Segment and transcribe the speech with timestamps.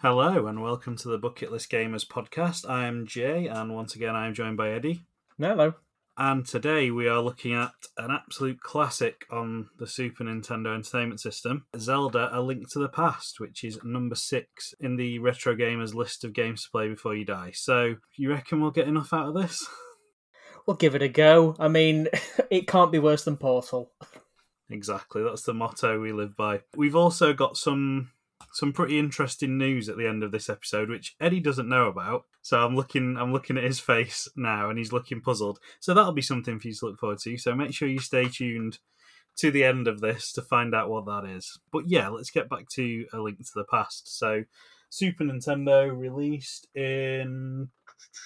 [0.00, 2.70] Hello and welcome to the Bucket List Gamers podcast.
[2.70, 5.02] I am Jay, and once again I am joined by Eddie.
[5.40, 5.74] Hello.
[6.16, 11.66] And today we are looking at an absolute classic on the Super Nintendo Entertainment System
[11.76, 16.22] Zelda A Link to the Past, which is number six in the Retro Gamers list
[16.22, 17.50] of games to play before you die.
[17.52, 19.66] So, you reckon we'll get enough out of this?
[20.66, 21.56] We'll give it a go.
[21.58, 22.08] I mean,
[22.50, 23.90] it can't be worse than Portal.
[24.68, 26.60] Exactly, that's the motto we live by.
[26.76, 28.10] We've also got some
[28.52, 32.24] some pretty interesting news at the end of this episode, which Eddie doesn't know about.
[32.42, 35.58] So I'm looking, I'm looking at his face now, and he's looking puzzled.
[35.80, 37.36] So that'll be something for you to look forward to.
[37.36, 38.78] So make sure you stay tuned
[39.36, 41.58] to the end of this to find out what that is.
[41.72, 44.18] But yeah, let's get back to a link to the past.
[44.18, 44.44] So
[44.90, 47.68] Super Nintendo released in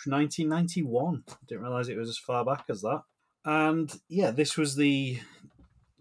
[0.07, 1.25] 1991.
[1.29, 3.03] I didn't realize it was as far back as that.
[3.45, 5.21] And yeah, this was the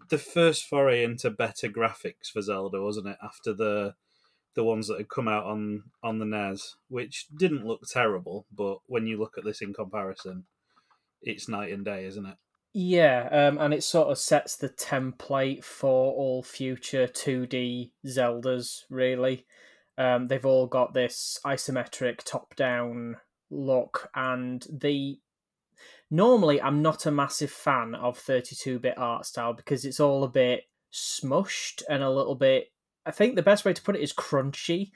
[0.08, 3.16] the first foray into better graphics for Zelda, wasn't it?
[3.22, 3.94] After the
[4.54, 8.78] the ones that had come out on on the NES, which didn't look terrible, but
[8.86, 10.44] when you look at this in comparison,
[11.22, 12.36] it's night and day, isn't it?
[12.74, 19.46] Yeah, um, and it sort of sets the template for all future 2D Zeldas, really.
[19.98, 23.16] Um, they've all got this isometric top down
[23.50, 25.18] look, and the
[26.10, 30.28] normally I'm not a massive fan of 32 bit art style because it's all a
[30.28, 32.71] bit smushed and a little bit.
[33.04, 34.90] I think the best way to put it is crunchy.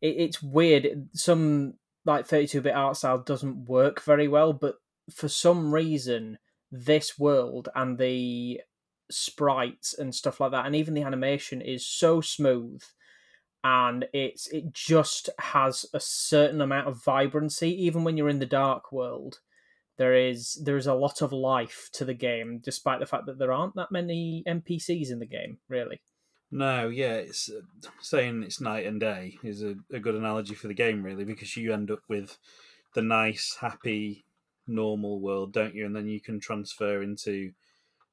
[0.00, 1.08] It, it's weird.
[1.14, 4.76] Some like 32 bit art style doesn't work very well, but
[5.14, 6.38] for some reason,
[6.70, 8.60] this world and the
[9.10, 12.82] sprites and stuff like that, and even the animation is so smooth
[13.62, 18.46] and it's it just has a certain amount of vibrancy even when you're in the
[18.46, 19.40] dark world
[20.00, 23.38] there is there is a lot of life to the game, despite the fact that
[23.38, 25.58] there aren't that many NPCs in the game.
[25.68, 26.00] Really.
[26.52, 27.60] No, yeah, it's uh,
[28.00, 31.56] saying it's night and day is a, a good analogy for the game, really, because
[31.56, 32.38] you end up with
[32.94, 34.24] the nice, happy,
[34.66, 35.86] normal world, don't you?
[35.86, 37.52] And then you can transfer into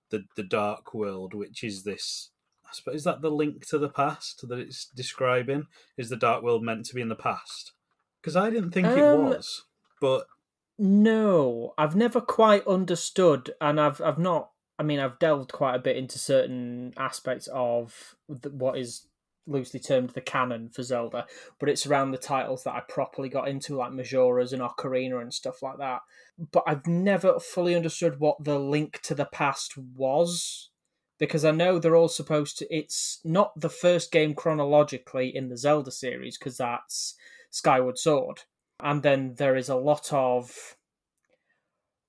[0.09, 2.29] the the dark world, which is this.
[2.65, 5.67] I suppose is that the link to the past that it's describing?
[5.97, 7.73] Is the dark world meant to be in the past?
[8.21, 9.63] Because I didn't think um, it was,
[10.01, 10.27] but
[10.77, 14.51] no, I've never quite understood, and I've I've not.
[14.79, 19.07] I mean, I've delved quite a bit into certain aspects of the, what is
[19.47, 21.25] loosely termed the canon for Zelda,
[21.59, 25.33] but it's around the titles that I properly got into, like Majora's and Ocarina and
[25.33, 26.01] stuff like that.
[26.51, 30.69] But I've never fully understood what the link to the past was,
[31.17, 32.75] because I know they're all supposed to.
[32.75, 37.15] It's not the first game chronologically in the Zelda series, because that's
[37.49, 38.41] Skyward Sword
[38.79, 40.76] and then there is a lot of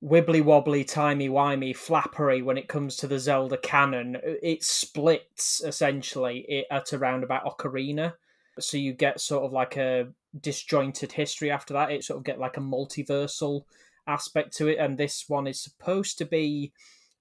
[0.03, 4.19] wibbly wobbly, timey wimey flappery when it comes to the Zelda canon.
[4.23, 8.15] It splits essentially at around about Ocarina,
[8.59, 11.91] so you get sort of like a disjointed history after that.
[11.91, 13.63] It sort of get like a multiversal
[14.07, 16.73] aspect to it, and this one is supposed to be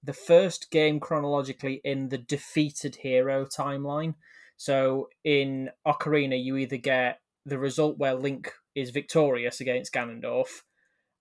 [0.02, 4.14] the first game chronologically in the defeated hero timeline.
[4.56, 10.62] So in Ocarina, you either get the result where Link is victorious against Ganondorf,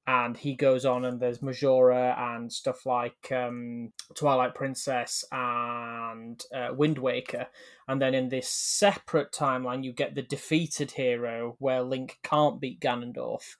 [0.07, 6.69] and he goes on and there's Majora and stuff like um, Twilight Princess and uh,
[6.73, 7.47] Wind Waker,
[7.89, 12.79] and then in this separate timeline you get the defeated hero where Link can't beat
[12.79, 13.55] Ganondorf.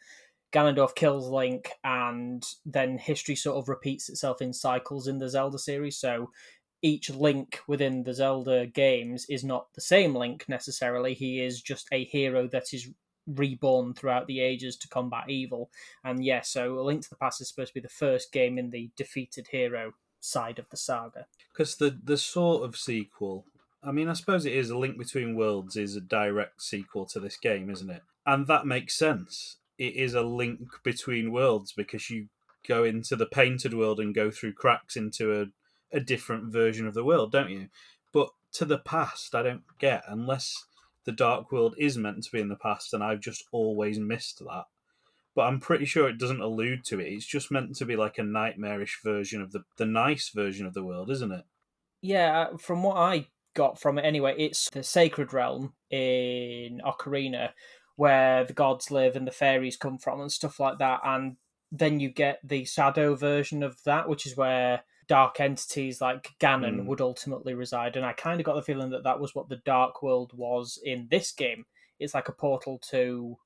[0.53, 5.59] Ganondorf kills Link, and then history sort of repeats itself in cycles in the Zelda
[5.59, 5.97] series.
[5.97, 6.31] So
[6.81, 11.13] each Link within the Zelda games is not the same Link necessarily.
[11.13, 12.89] He is just a hero that is
[13.27, 15.69] reborn throughout the ages to combat evil.
[16.03, 18.57] And yeah, so A Link to the Past is supposed to be the first game
[18.57, 21.25] in the defeated hero side of the saga.
[21.53, 23.45] Because the the sort of sequel,
[23.83, 27.19] I mean, I suppose it is A Link Between Worlds is a direct sequel to
[27.19, 28.01] this game, isn't it?
[28.27, 29.55] And that makes sense.
[29.77, 32.27] It is a link between worlds because you
[32.67, 35.45] go into the painted world and go through cracks into a,
[35.95, 37.69] a different version of the world, don't you?
[38.11, 40.65] But to the past, I don't get unless
[41.07, 44.39] the Dark World is meant to be in the past, and I've just always missed
[44.39, 44.65] that.
[45.33, 47.07] But I'm pretty sure it doesn't allude to it.
[47.07, 50.73] It's just meant to be like a nightmarish version of the the nice version of
[50.73, 51.45] the world, isn't it?
[52.01, 57.51] Yeah, uh, from what I got from it anyway, it's the sacred realm in Ocarina
[57.95, 60.99] where the gods live and the fairies come from and stuff like that.
[61.05, 61.37] And
[61.71, 66.81] then you get the shadow version of that, which is where dark entities like Ganon
[66.81, 66.85] mm.
[66.85, 67.95] would ultimately reside.
[67.95, 70.79] And I kind of got the feeling that that was what the Dark World was
[70.83, 71.65] in this game.
[71.99, 73.37] It's like a portal to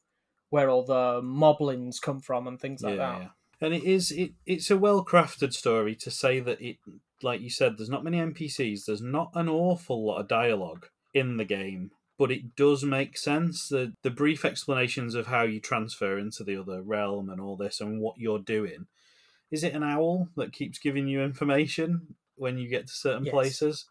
[0.49, 3.21] where all the moblins come from and things like yeah, that.
[3.21, 3.27] Yeah.
[3.61, 6.77] And it is it, it's a well crafted story to say that it
[7.23, 11.37] like you said, there's not many NPCs, there's not an awful lot of dialogue in
[11.37, 13.67] the game, but it does make sense.
[13.67, 17.79] The the brief explanations of how you transfer into the other realm and all this
[17.79, 18.87] and what you're doing.
[19.51, 23.31] Is it an owl that keeps giving you information when you get to certain Yes.
[23.31, 23.85] places?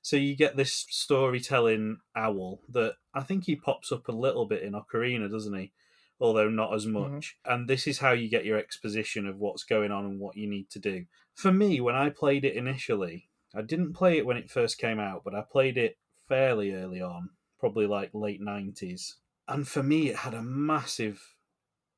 [0.00, 4.62] So you get this storytelling owl that I think he pops up a little bit
[4.62, 5.72] in Ocarina, doesn't he?
[6.18, 7.14] Although not as mm-hmm.
[7.14, 7.36] much.
[7.44, 10.48] And this is how you get your exposition of what's going on and what you
[10.48, 11.06] need to do.
[11.34, 14.98] For me, when I played it initially, I didn't play it when it first came
[14.98, 15.98] out, but I played it
[16.28, 17.30] fairly early on,
[17.60, 19.14] probably like late 90s.
[19.46, 21.36] And for me, it had a massive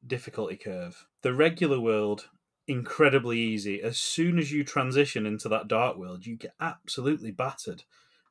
[0.07, 1.07] difficulty curve.
[1.23, 2.29] The regular world,
[2.67, 3.83] incredibly easy.
[3.83, 7.83] As soon as you transition into that dark world, you get absolutely battered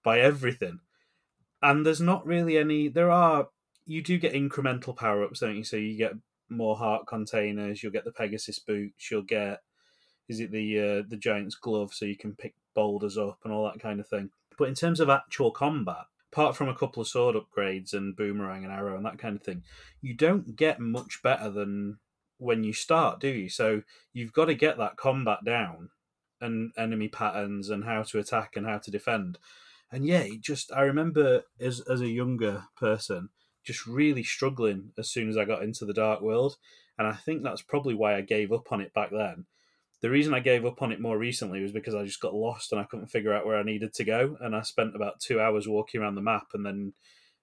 [0.03, 0.79] by everything.
[1.61, 2.87] And there's not really any.
[2.87, 3.49] There are.
[3.85, 5.63] You do get incremental power ups, don't you?
[5.63, 6.13] So you get
[6.49, 7.81] more heart containers.
[7.81, 9.09] You'll get the Pegasus boots.
[9.09, 9.59] You'll get.
[10.29, 13.65] Is it the uh, the giant's glove so you can pick boulders up and all
[13.65, 14.29] that kind of thing.
[14.57, 18.63] But in terms of actual combat, apart from a couple of sword upgrades and boomerang
[18.63, 19.63] and arrow and that kind of thing,
[20.01, 21.97] you don't get much better than
[22.43, 23.49] when you start, do you?
[23.49, 25.89] So you've got to get that combat down
[26.41, 29.37] and enemy patterns and how to attack and how to defend.
[29.91, 33.29] And yeah, just I remember as as a younger person
[33.63, 36.57] just really struggling as soon as I got into the dark world,
[36.97, 39.45] and I think that's probably why I gave up on it back then.
[40.01, 42.73] The reason I gave up on it more recently was because I just got lost
[42.73, 45.39] and I couldn't figure out where I needed to go, and I spent about two
[45.39, 46.93] hours walking around the map and then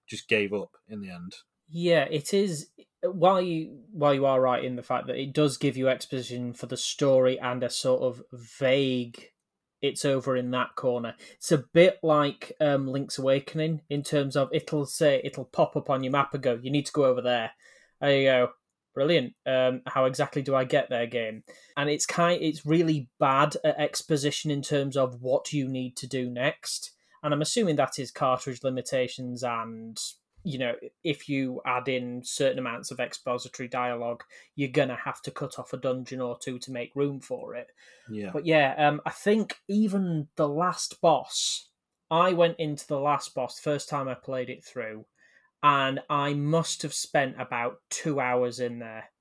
[0.07, 1.33] just gave up in the end.
[1.67, 2.67] Yeah, it is.
[3.03, 6.53] While you while you are right in the fact that it does give you exposition
[6.53, 9.31] for the story and a sort of vague,
[9.81, 11.15] it's over in that corner.
[11.33, 15.89] It's a bit like um, Link's Awakening in terms of it'll say it'll pop up
[15.89, 17.51] on your map and go, you need to go over there.
[17.99, 18.49] There you go.
[18.93, 19.33] Brilliant.
[19.45, 21.43] Um, how exactly do I get there, game?
[21.77, 26.07] And it's kind, it's really bad at exposition in terms of what you need to
[26.07, 26.91] do next.
[27.23, 29.97] And I'm assuming that is cartridge limitations and
[30.43, 34.23] you know, if you add in certain amounts of expository dialogue,
[34.55, 37.67] you're gonna have to cut off a dungeon or two to make room for it.
[38.09, 38.31] Yeah.
[38.33, 41.69] But yeah, um, I think even the last boss,
[42.09, 45.05] I went into the last boss first time I played it through,
[45.61, 49.11] and I must have spent about two hours in there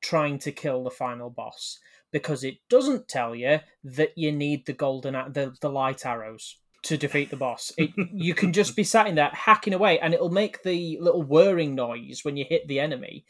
[0.00, 1.78] trying to kill the final boss
[2.10, 6.96] because it doesn't tell you that you need the golden the, the light arrows to
[6.96, 7.72] defeat the boss.
[7.76, 11.22] It, you can just be sat in there hacking away, and it'll make the little
[11.22, 13.24] whirring noise when you hit the enemy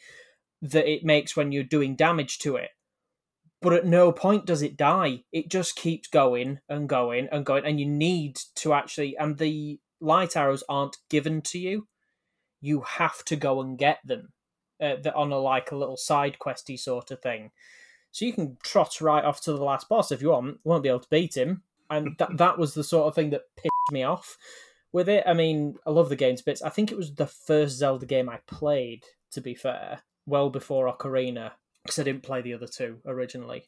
[0.61, 2.69] that it makes when you're doing damage to it.
[3.61, 5.23] But at no point does it die.
[5.31, 9.17] It just keeps going and going and going, and you need to actually.
[9.17, 11.87] And the light arrows aren't given to you;
[12.59, 14.33] you have to go and get them
[14.81, 17.51] uh, the- on a like a little side questy sort of thing.
[18.11, 20.59] So you can trot right off to the last boss if you want.
[20.63, 23.55] Won't be able to beat him, and that that was the sort of thing that
[23.55, 24.37] pissed me off
[24.91, 25.23] with it.
[25.27, 26.61] I mean, I love the games bits.
[26.61, 29.03] I think it was the first Zelda game I played.
[29.31, 31.53] To be fair, well before Ocarina,
[31.83, 33.65] because I didn't play the other two originally.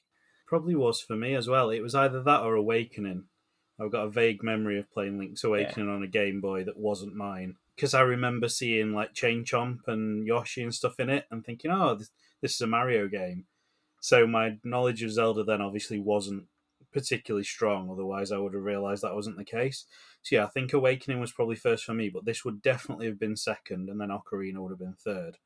[0.48, 1.72] Probably was for me as well.
[1.72, 3.24] It was either that or Awakening.
[3.80, 7.16] I've got a vague memory of playing Link's Awakening on a Game Boy that wasn't
[7.16, 7.56] mine.
[7.76, 11.72] Because I remember seeing like Chain Chomp and Yoshi and stuff in it and thinking,
[11.72, 12.10] oh, this,
[12.42, 13.46] this is a Mario game.
[14.00, 16.46] So my knowledge of Zelda then obviously wasn't
[16.96, 17.92] particularly strong.
[17.92, 19.86] Otherwise, I would have realised that wasn't the case.
[20.24, 23.20] So yeah, I think Awakening was probably first for me, but this would definitely have
[23.20, 25.38] been second, and then Ocarina would have been third.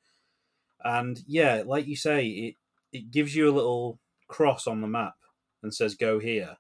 [0.84, 2.56] And yeah, like you say, it
[2.92, 5.16] it gives you a little cross on the map
[5.64, 6.58] and says go here.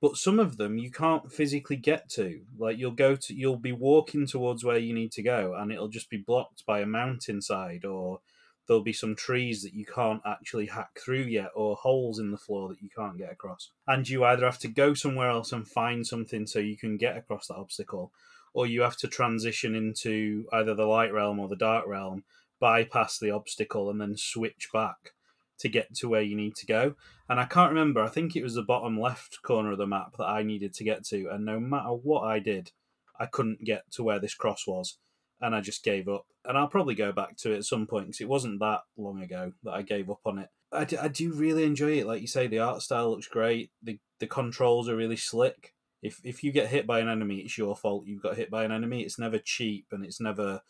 [0.00, 2.42] But some of them you can't physically get to.
[2.58, 5.88] Like you'll go to you'll be walking towards where you need to go and it'll
[5.88, 8.20] just be blocked by a mountainside or
[8.66, 12.38] there'll be some trees that you can't actually hack through yet or holes in the
[12.38, 13.70] floor that you can't get across.
[13.86, 17.16] And you either have to go somewhere else and find something so you can get
[17.16, 18.12] across that obstacle
[18.54, 22.24] or you have to transition into either the light realm or the dark realm,
[22.60, 25.12] bypass the obstacle and then switch back
[25.58, 26.94] to get to where you need to go.
[27.28, 30.16] And I can't remember, I think it was the bottom left corner of the map
[30.18, 31.28] that I needed to get to.
[31.30, 32.72] And no matter what I did,
[33.18, 34.98] I couldn't get to where this cross was.
[35.42, 36.24] And I just gave up.
[36.46, 39.20] And I'll probably go back to it at some point because it wasn't that long
[39.22, 40.48] ago that I gave up on it.
[40.72, 42.06] I do, I do really enjoy it.
[42.06, 43.70] Like you say, the art style looks great.
[43.82, 45.74] The, the controls are really slick.
[46.00, 48.64] If, if you get hit by an enemy, it's your fault you've got hit by
[48.64, 49.02] an enemy.
[49.02, 50.62] It's never cheap and it's never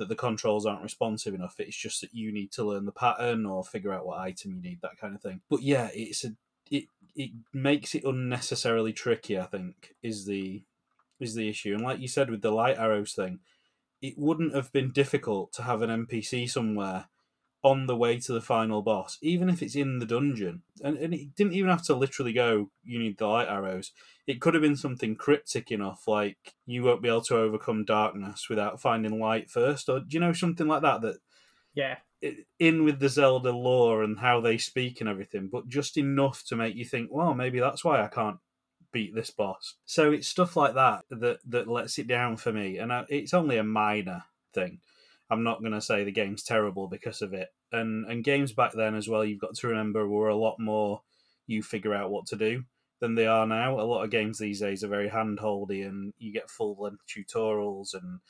[0.00, 1.56] that the controls aren't responsive enough.
[1.58, 4.62] It's just that you need to learn the pattern or figure out what item you
[4.62, 5.42] need, that kind of thing.
[5.50, 6.32] But yeah, it's a
[6.70, 6.84] it
[7.14, 9.38] it makes it unnecessarily tricky.
[9.38, 10.62] I think is the
[11.20, 11.74] is the issue.
[11.74, 13.40] And like you said with the light arrows thing,
[14.02, 17.06] it wouldn't have been difficult to have an NPC somewhere
[17.62, 20.62] on the way to the final boss, even if it's in the dungeon.
[20.82, 23.92] And, and it didn't even have to literally go, you need the light arrows.
[24.26, 28.48] It could have been something cryptic enough, like you won't be able to overcome darkness
[28.48, 31.02] without finding light first, or do you know something like that?
[31.02, 31.16] That
[31.74, 31.96] yeah,
[32.58, 36.56] in with the Zelda lore and how they speak and everything, but just enough to
[36.56, 38.38] make you think, well, maybe that's why I can't
[38.92, 39.76] beat this boss.
[39.84, 43.34] So it's stuff like that that that lets it down for me, and I, it's
[43.34, 44.80] only a minor thing.
[45.30, 47.48] I'm not going to say the game's terrible because of it.
[47.72, 51.02] And and games back then as well, you've got to remember were a lot more
[51.46, 52.64] you figure out what to do
[53.00, 53.78] than they are now.
[53.78, 57.94] A lot of games these days are very handholdy, and you get full length tutorials
[57.94, 58.20] and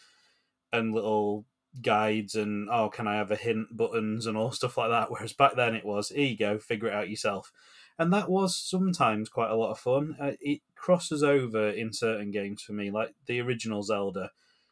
[0.72, 1.46] and little
[1.82, 5.10] guides and oh, can I have a hint buttons and all stuff like that.
[5.10, 7.52] Whereas back then it was here you go, figure it out yourself,
[8.00, 10.16] and that was sometimes quite a lot of fun.
[10.18, 14.30] Uh, it crosses over in certain games for me, like the original Zelda,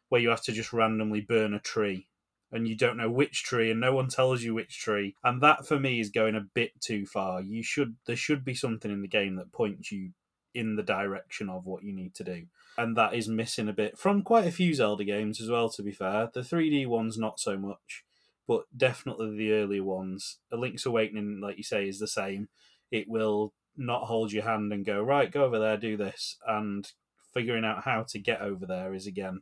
[0.08, 2.06] where you have to just randomly burn a tree
[2.50, 5.14] and you don't know which tree and no one tells you which tree.
[5.22, 7.42] And that for me is going a bit too far.
[7.42, 10.12] You should there should be something in the game that points you
[10.54, 12.46] in the direction of what you need to do.
[12.78, 15.82] And that is missing a bit from quite a few zelda games as well to
[15.82, 16.30] be fair.
[16.32, 18.06] The 3d ones not so much
[18.46, 20.38] but definitely the earlier ones.
[20.50, 22.48] A link's awakening like you say is the same
[22.90, 26.92] it will not hold your hand and go right go over there do this and
[27.32, 29.40] figuring out how to get over there is again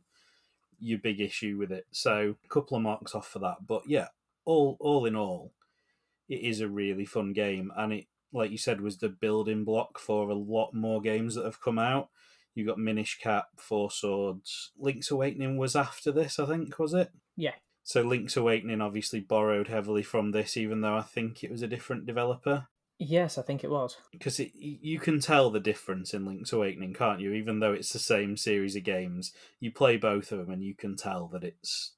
[0.79, 1.85] your big issue with it.
[1.91, 3.65] So a couple of marks off for that.
[3.65, 4.07] But yeah,
[4.45, 5.53] all all in all,
[6.29, 9.99] it is a really fun game, and it like you said was the building block
[9.99, 12.09] for a lot more games that have come out.
[12.53, 17.11] You got Minish Cap, Four Swords, Link's Awakening was after this, I think, was it?
[17.35, 17.53] Yeah.
[17.83, 21.67] So Link's Awakening obviously borrowed heavily from this, even though I think it was a
[21.67, 22.67] different developer.
[22.99, 23.97] Yes, I think it was.
[24.11, 27.33] Because you can tell the difference in Link's Awakening, can't you?
[27.33, 30.73] Even though it's the same series of games, you play both of them and you
[30.73, 31.93] can tell that it's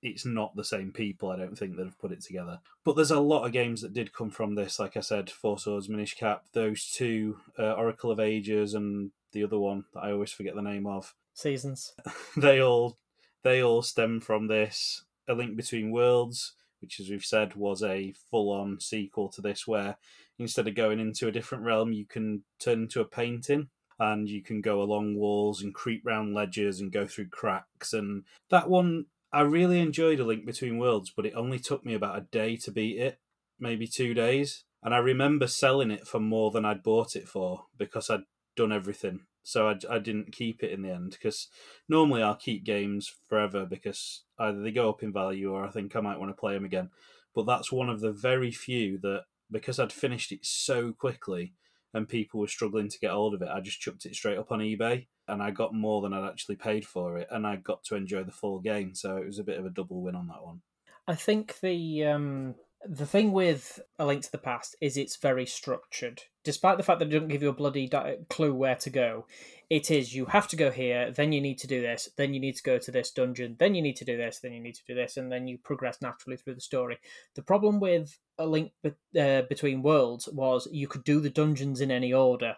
[0.00, 1.30] it's not the same people.
[1.30, 2.60] I don't think that have put it together.
[2.84, 4.78] But there's a lot of games that did come from this.
[4.78, 9.42] Like I said, Four Swords, Minish Cap, those two, uh, Oracle of Ages, and the
[9.42, 11.14] other one that I always forget the name of.
[11.34, 11.94] Seasons.
[12.36, 12.98] they all
[13.42, 15.04] they all stem from this.
[15.28, 19.66] A Link Between Worlds, which, as we've said, was a full on sequel to this,
[19.66, 19.96] where
[20.38, 23.68] instead of going into a different realm, you can turn into a painting
[23.98, 27.92] and you can go along walls and creep round ledges and go through cracks.
[27.92, 31.94] And that one, I really enjoyed A Link Between Worlds, but it only took me
[31.94, 33.18] about a day to beat it,
[33.58, 34.64] maybe two days.
[34.82, 38.22] And I remember selling it for more than I'd bought it for because I'd
[38.56, 39.20] done everything.
[39.48, 41.48] So I, I didn't keep it in the end because
[41.88, 45.96] normally I'll keep games forever because either they go up in value or I think
[45.96, 46.90] I might want to play them again.
[47.34, 51.54] But that's one of the very few that because I'd finished it so quickly
[51.94, 54.52] and people were struggling to get hold of it, I just chucked it straight up
[54.52, 57.82] on eBay and I got more than I'd actually paid for it and I got
[57.84, 58.94] to enjoy the full game.
[58.94, 60.60] So it was a bit of a double win on that one.
[61.06, 65.46] I think the um, the thing with A Link to the Past is it's very
[65.46, 66.22] structured.
[66.44, 69.26] Despite the fact that it doesn't give you a bloody di- clue where to go,
[69.68, 72.40] it is you have to go here, then you need to do this, then you
[72.40, 74.76] need to go to this dungeon, then you need to do this, then you need
[74.76, 76.98] to do this, and then you progress naturally through the story.
[77.34, 81.80] The problem with A Link be- uh, Between Worlds was you could do the dungeons
[81.80, 82.56] in any order.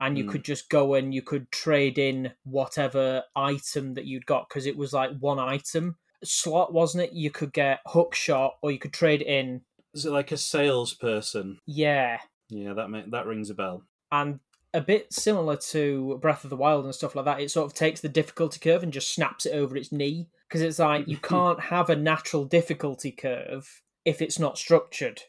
[0.00, 0.28] And you mm.
[0.28, 4.76] could just go and you could trade in whatever item that you'd got because it
[4.76, 7.12] was like one item slot, wasn't it?
[7.12, 9.62] You could get hook shot or you could trade in.
[9.94, 11.58] Is it like a salesperson?
[11.66, 12.18] Yeah.
[12.50, 13.82] Yeah, that may, that rings a bell.
[14.10, 14.40] And
[14.74, 17.40] a bit similar to Breath of the Wild and stuff like that.
[17.40, 20.60] It sort of takes the difficulty curve and just snaps it over its knee because
[20.60, 25.22] it's like you can't have a natural difficulty curve if it's not structured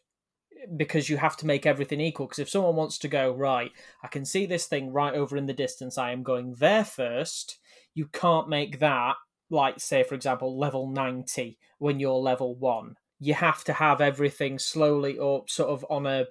[0.75, 2.27] because you have to make everything equal.
[2.27, 3.71] Because if someone wants to go, right,
[4.03, 7.59] I can see this thing right over in the distance, I am going there first,
[7.93, 9.15] you can't make that
[9.49, 14.57] like say for example level 90 when you're level 1 you have to have everything
[14.57, 16.25] slowly up sort of on a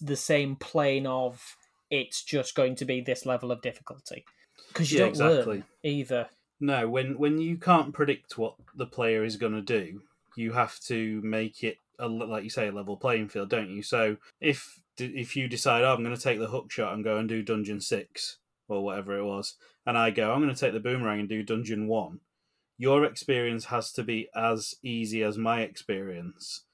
[0.00, 1.56] the same plane of
[1.90, 4.24] it's just going to be this level of difficulty.
[4.68, 5.56] Because you yeah, don't exactly.
[5.56, 6.28] learn either.
[6.60, 10.02] No when when you can't predict what the player is going to do
[10.36, 13.82] you have to make it a, like you say a level playing field don't you?
[13.82, 17.16] So if if you decide oh, i'm going to take the hook shot and go
[17.16, 18.38] and do dungeon 6
[18.68, 19.54] or whatever it was
[19.86, 22.20] and i go i'm going to take the boomerang and do dungeon 1
[22.76, 26.64] your experience has to be as easy as my experience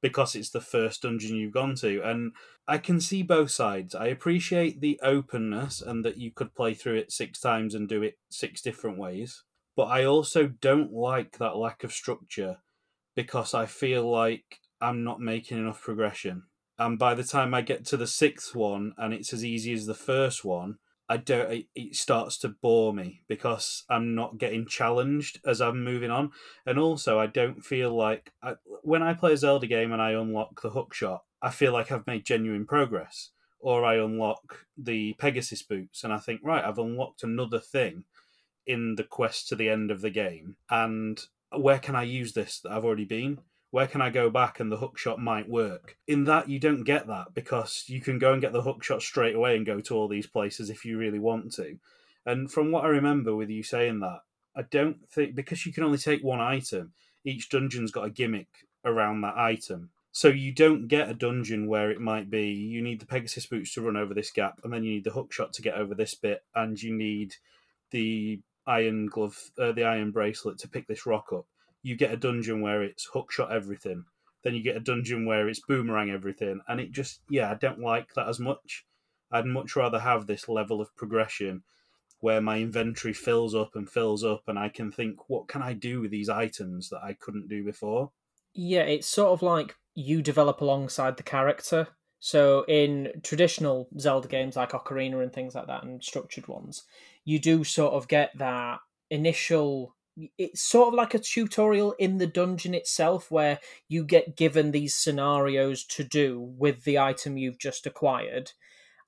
[0.00, 2.00] because it's the first dungeon you've gone to.
[2.02, 2.32] And
[2.66, 3.94] I can see both sides.
[3.94, 8.02] I appreciate the openness and that you could play through it six times and do
[8.02, 9.42] it six different ways.
[9.76, 12.58] But I also don't like that lack of structure
[13.16, 16.44] because I feel like I'm not making enough progression.
[16.78, 19.86] And by the time I get to the sixth one and it's as easy as
[19.86, 21.64] the first one, I don't.
[21.74, 26.32] It, starts to bore me because I'm not getting challenged as I'm moving on,
[26.66, 30.12] and also I don't feel like I, when I play a Zelda game and I
[30.12, 33.30] unlock the hook shot, I feel like I've made genuine progress.
[33.60, 38.04] Or I unlock the Pegasus boots, and I think, right, I've unlocked another thing
[38.66, 42.60] in the quest to the end of the game, and where can I use this
[42.60, 43.40] that I've already been?
[43.70, 45.96] Where can I go back and the hook shot might work?
[46.06, 49.02] In that, you don't get that because you can go and get the hook shot
[49.02, 51.78] straight away and go to all these places if you really want to.
[52.24, 54.20] And from what I remember with you saying that,
[54.56, 56.92] I don't think because you can only take one item,
[57.24, 58.48] each dungeon's got a gimmick
[58.84, 59.90] around that item.
[60.12, 63.74] So you don't get a dungeon where it might be you need the Pegasus boots
[63.74, 65.94] to run over this gap, and then you need the hook shot to get over
[65.94, 67.34] this bit, and you need
[67.90, 71.46] the iron glove, uh, the iron bracelet to pick this rock up
[71.88, 74.04] you get a dungeon where it's hookshot everything.
[74.44, 77.80] Then you get a dungeon where it's boomerang everything, and it just yeah, I don't
[77.80, 78.84] like that as much.
[79.32, 81.62] I'd much rather have this level of progression
[82.20, 85.72] where my inventory fills up and fills up, and I can think, what can I
[85.72, 88.10] do with these items that I couldn't do before?
[88.52, 91.88] Yeah, it's sort of like you develop alongside the character.
[92.20, 96.84] So in traditional Zelda games like Ocarina and things like that, and structured ones,
[97.24, 98.80] you do sort of get that
[99.10, 99.94] initial
[100.36, 103.58] it's sort of like a tutorial in the dungeon itself where
[103.88, 108.52] you get given these scenarios to do with the item you've just acquired.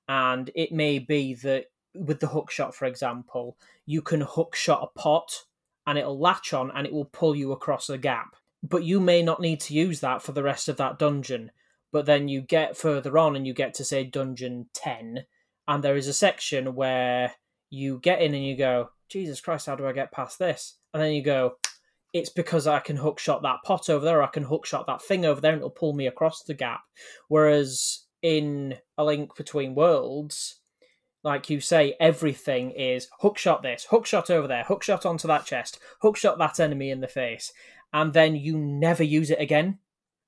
[0.07, 4.81] And it may be that with the hook shot for example you can hook shot
[4.81, 5.43] a pot
[5.85, 8.35] and it'll latch on and it will pull you across a gap.
[8.63, 11.51] But you may not need to use that for the rest of that dungeon.
[11.91, 15.25] But then you get further on and you get to say dungeon 10
[15.67, 17.33] and there is a section where
[17.69, 21.01] you get in and you go jesus christ how do i get past this and
[21.01, 21.55] then you go,
[22.13, 25.01] it's because I can hook shot that pot over there, I can hook shot that
[25.01, 26.81] thing over there, and it'll pull me across the gap.
[27.29, 30.59] Whereas in A Link Between Worlds,
[31.23, 35.27] like you say, everything is hook shot this, hook shot over there, hook shot onto
[35.27, 37.53] that chest, hook shot that enemy in the face,
[37.93, 39.79] and then you never use it again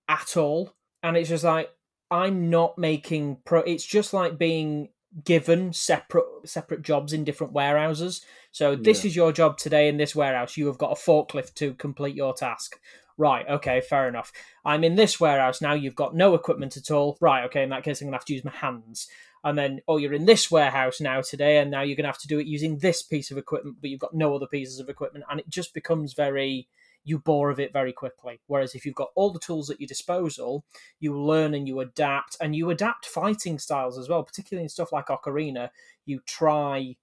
[0.07, 0.73] at all.
[1.01, 1.69] And it's just like,
[2.09, 3.61] I'm not making pro.
[3.61, 4.89] It's just like being
[5.25, 8.23] given separate separate jobs in different warehouses.
[8.53, 9.09] So this yeah.
[9.09, 10.55] is your job today in this warehouse.
[10.57, 12.79] You have got a forklift to complete your task.
[13.17, 14.31] Right, okay, fair enough.
[14.63, 15.73] I'm in this warehouse now.
[15.73, 17.17] You've got no equipment at all.
[17.19, 19.07] Right, okay, in that case, I'm going to have to use my hands.
[19.43, 22.19] And then, oh, you're in this warehouse now today, and now you're going to have
[22.19, 24.87] to do it using this piece of equipment, but you've got no other pieces of
[24.87, 25.25] equipment.
[25.29, 26.67] And it just becomes very
[27.05, 28.39] you bore of it very quickly.
[28.47, 30.63] Whereas if you've got all the tools at your disposal,
[30.99, 34.93] you learn and you adapt, and you adapt fighting styles as well, particularly in stuff
[34.93, 35.69] like Ocarina.
[36.05, 36.95] You try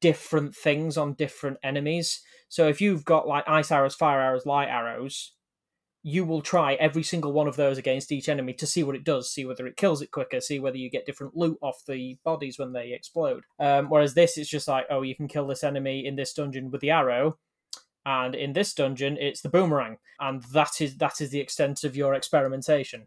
[0.00, 2.20] different things on different enemies.
[2.48, 5.32] So if you've got like ice arrows, fire arrows, light arrows,
[6.02, 9.04] you will try every single one of those against each enemy to see what it
[9.04, 12.16] does, see whether it kills it quicker, see whether you get different loot off the
[12.24, 13.44] bodies when they explode.
[13.58, 16.70] Um, whereas this, it's just like, oh, you can kill this enemy in this dungeon
[16.70, 17.36] with the arrow,
[18.08, 21.94] and in this dungeon it's the boomerang and that is that is the extent of
[21.94, 23.06] your experimentation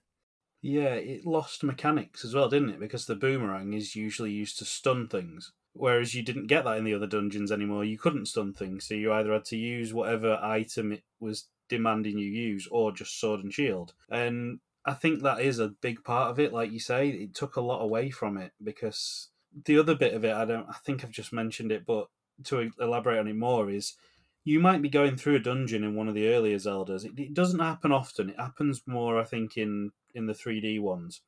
[0.62, 4.66] yeah it lost mechanics as well didn't it because the boomerang is usually used to
[4.66, 8.54] stun things whereas you didn't get that in the other dungeons anymore you couldn't stun
[8.54, 12.92] things so you either had to use whatever item it was demanding you use or
[12.92, 16.72] just sword and shield and i think that is a big part of it like
[16.72, 19.30] you say it took a lot away from it because
[19.66, 22.08] the other bit of it i don't i think i've just mentioned it but
[22.44, 23.96] to elaborate on it more is
[24.44, 27.06] you might be going through a dungeon in one of the earlier Zeldas.
[27.06, 28.30] It, it, doesn't happen often.
[28.30, 31.22] It happens more, I think, in in the 3D ones.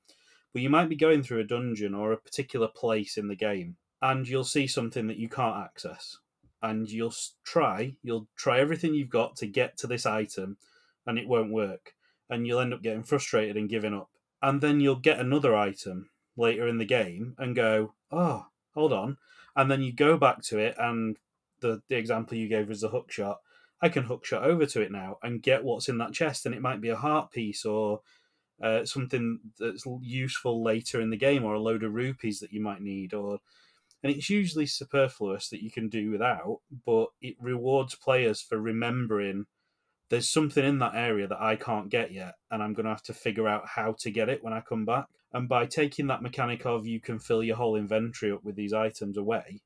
[0.51, 3.77] But you might be going through a dungeon or a particular place in the game,
[4.03, 6.17] and you'll see something that you can't access,
[6.61, 7.13] and you'll
[7.45, 10.57] try, you'll try everything you've got to get to this item,
[11.07, 11.93] and it won't work,
[12.29, 14.09] and you'll end up getting frustrated and giving up.
[14.41, 19.17] And then you'll get another item later in the game and go, oh, hold on,
[19.55, 21.17] and then you go back to it and
[21.61, 23.39] the, the example you gave was the hook shot.
[23.81, 26.53] I can hook shot over to it now and get what's in that chest, and
[26.53, 28.01] it might be a heart piece or
[28.61, 32.61] uh, something that's useful later in the game, or a load of rupees that you
[32.61, 33.39] might need, or
[34.03, 39.45] and it's usually superfluous that you can do without, but it rewards players for remembering
[40.09, 43.03] there's something in that area that I can't get yet, and I'm going to have
[43.03, 45.05] to figure out how to get it when I come back.
[45.31, 48.73] And by taking that mechanic of you can fill your whole inventory up with these
[48.73, 49.61] items away,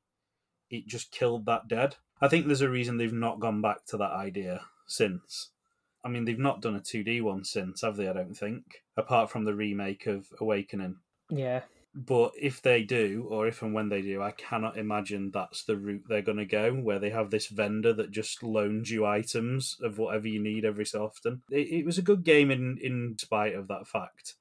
[0.70, 1.96] it just killed that dead.
[2.20, 5.50] I think there's a reason they've not gone back to that idea since.
[6.04, 8.08] I mean, they've not done a 2D one since, have they?
[8.08, 8.62] I don't think,
[8.96, 10.96] apart from the remake of Awakening.
[11.28, 11.62] Yeah.
[12.06, 15.76] But if they do, or if and when they do, I cannot imagine that's the
[15.76, 19.76] route they're going to go, where they have this vendor that just loans you items
[19.82, 21.42] of whatever you need every so often.
[21.50, 24.36] It, it was a good game in, in spite of that fact.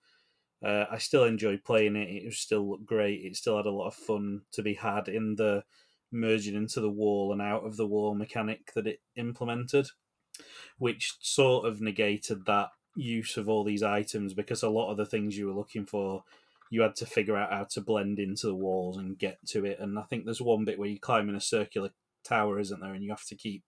[0.64, 2.10] Uh, I still enjoy playing it.
[2.10, 3.26] It still looked great.
[3.26, 5.64] It still had a lot of fun to be had in the
[6.12, 9.88] merging into the wall and out of the wall mechanic that it implemented,
[10.78, 15.06] which sort of negated that use of all these items because a lot of the
[15.08, 16.24] things you were looking for
[16.70, 19.80] you had to figure out how to blend into the walls and get to it.
[19.80, 21.92] And i think there's one bit where you climb in a circular
[22.28, 22.94] tower isn't there?
[22.94, 23.64] And you have to keep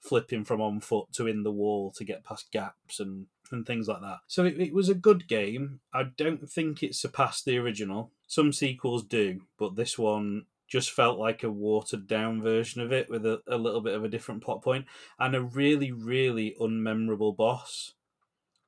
[0.00, 3.88] flipping from on foot to in the wall to get past gaps and and things
[3.88, 4.18] like that.
[4.28, 5.80] So it, it was a good game.
[5.92, 8.12] I don't think it surpassed the original.
[8.26, 13.10] Some sequels do but this one just felt like a watered down version of it
[13.10, 14.86] with a, a little bit of a different plot point
[15.18, 17.94] and a really really unmemorable boss.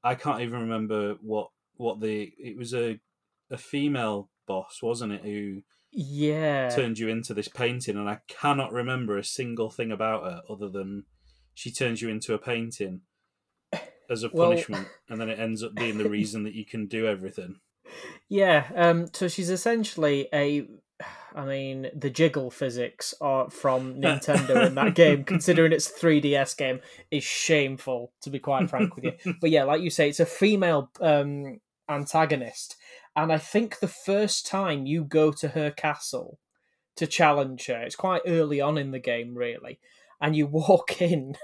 [0.04, 2.98] I can't even remember what what the it was a
[3.52, 5.62] a female boss, wasn't it, who
[5.94, 10.42] yeah turned you into this painting, and I cannot remember a single thing about her
[10.48, 11.04] other than
[11.54, 13.02] she turns you into a painting
[14.10, 14.94] as a punishment, well...
[15.10, 17.56] and then it ends up being the reason that you can do everything.
[18.30, 20.66] Yeah, um, so she's essentially a
[21.34, 26.56] I mean, the jiggle physics are from Nintendo in that game, considering it's a 3DS
[26.56, 29.34] game, is shameful, to be quite frank with you.
[29.40, 32.76] But yeah, like you say, it's a female um, antagonist.
[33.14, 36.38] And I think the first time you go to her castle
[36.96, 39.78] to challenge her, it's quite early on in the game, really.
[40.20, 41.36] And you walk in,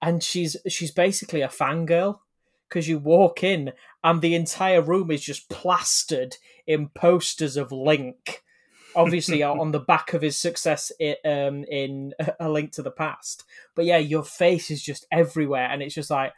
[0.00, 2.20] and she's she's basically a fangirl
[2.68, 6.36] because you walk in and the entire room is just plastered
[6.66, 8.42] in posters of Link
[8.94, 13.44] obviously on the back of his success in, um, in A Link to the Past.
[13.74, 16.32] But yeah, your face is just everywhere, and it's just like,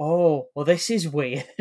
[0.00, 1.44] oh, well, this is weird.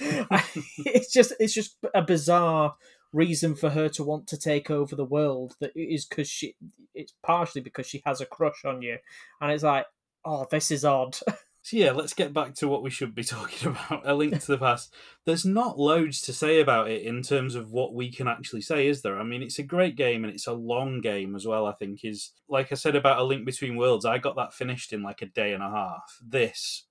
[0.00, 2.74] it's just it's just a bizarre
[3.12, 5.54] reason for her to want to take over the world.
[5.60, 6.56] That is because she
[6.94, 8.98] it's partially because she has a crush on you,
[9.40, 9.86] and it's like,
[10.24, 11.16] oh, this is odd.
[11.64, 14.02] So yeah, let's get back to what we should be talking about.
[14.06, 14.92] A Link to the Past.
[15.24, 18.86] There's not loads to say about it in terms of what we can actually say,
[18.86, 19.18] is there?
[19.18, 21.64] I mean, it's a great game and it's a long game as well.
[21.64, 24.04] I think is like I said about A Link Between Worlds.
[24.04, 26.18] I got that finished in like a day and a half.
[26.22, 26.84] This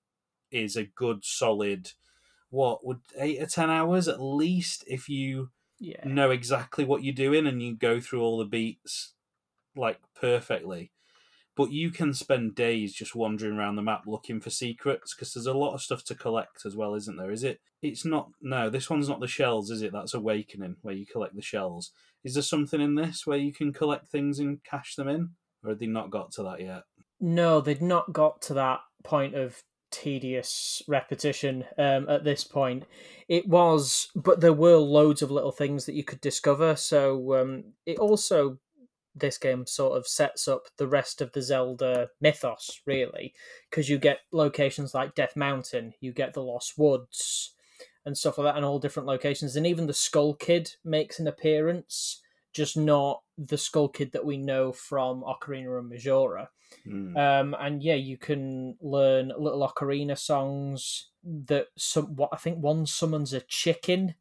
[0.54, 1.92] is a good solid.
[2.50, 6.06] What would eight or ten hours at least if you yeah.
[6.06, 9.14] know exactly what you're doing and you go through all the beats
[9.76, 10.92] like perfectly
[11.56, 15.46] but you can spend days just wandering around the map looking for secrets because there's
[15.46, 17.32] a lot of stuff to collect as well, isn't there?
[17.32, 17.60] Is it?
[17.82, 18.30] It's not.
[18.42, 19.92] No, this one's not the shells, is it?
[19.92, 21.92] That's Awakening where you collect the shells.
[22.24, 25.32] Is there something in this where you can collect things and cash them in,
[25.64, 26.84] or have they not got to that yet?
[27.20, 29.62] No, they'd not got to that point of
[29.94, 32.84] tedious repetition um, at this point.
[33.30, 36.76] It was, but there were loads of little things that you could discover.
[36.76, 38.58] So um, it also
[39.16, 43.34] this game sort of sets up the rest of the Zelda mythos, really,
[43.70, 47.54] because you get locations like Death Mountain, you get the Lost Woods,
[48.06, 49.56] and stuff like that, and all different locations.
[49.56, 52.23] And even the Skull Kid makes an appearance,
[52.54, 56.50] just not the Skull Kid that we know from Ocarina and Majora.
[56.88, 57.18] Mm.
[57.18, 62.16] Um, and yeah, you can learn little Ocarina songs that some.
[62.16, 64.16] What I think one summons a chicken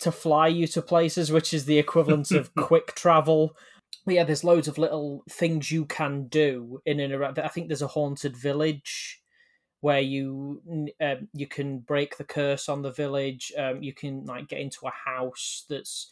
[0.00, 3.56] to fly you to places, which is the equivalent of quick travel
[4.04, 7.38] but yeah, there's loads of little things you can do in and around.
[7.38, 9.20] I think there's a haunted village
[9.80, 10.62] where you
[11.00, 13.52] um, you can break the curse on the village.
[13.56, 16.10] Um, you can like get into a house that's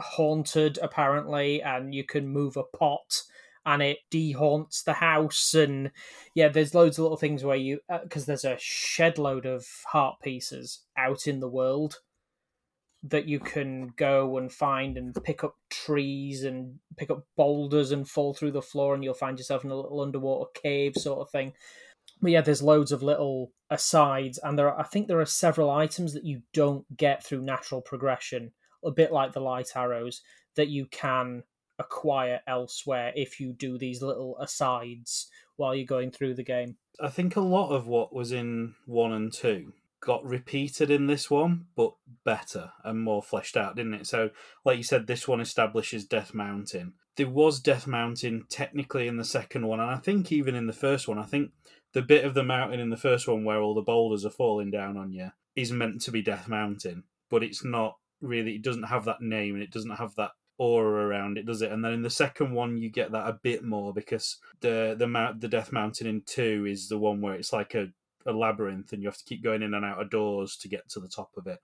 [0.00, 3.22] haunted apparently, and you can move a pot
[3.66, 5.54] and it dehaunts the house.
[5.54, 5.90] And
[6.34, 9.66] yeah, there's loads of little things where you because uh, there's a shed load of
[9.86, 11.96] heart pieces out in the world
[13.02, 18.08] that you can go and find and pick up trees and pick up boulders and
[18.08, 21.30] fall through the floor and you'll find yourself in a little underwater cave sort of
[21.30, 21.52] thing.
[22.20, 25.70] But yeah, there's loads of little asides, and there are, I think there are several
[25.70, 28.52] items that you don't get through natural progression,
[28.84, 30.22] a bit like the light arrows
[30.56, 31.42] that you can
[31.78, 36.76] acquire elsewhere if you do these little asides while you're going through the game.
[37.00, 41.30] I think a lot of what was in one and two got repeated in this
[41.30, 41.92] one, but
[42.24, 44.06] better and more fleshed out, didn't it?
[44.06, 44.30] So,
[44.64, 46.94] like you said, this one establishes Death Mountain.
[47.16, 50.72] There was Death Mountain technically in the second one, and I think even in the
[50.72, 51.50] first one, I think
[51.92, 54.70] the bit of the mountain in the first one where all the boulders are falling
[54.70, 58.54] down on you is meant to be Death Mountain, but it's not really.
[58.54, 61.72] It doesn't have that name and it doesn't have that aura around it, does it?
[61.72, 65.06] And then in the second one, you get that a bit more because the the
[65.06, 67.88] mount the Death Mountain in two is the one where it's like a
[68.26, 70.88] a labyrinth and you have to keep going in and out of doors to get
[70.90, 71.58] to the top of it.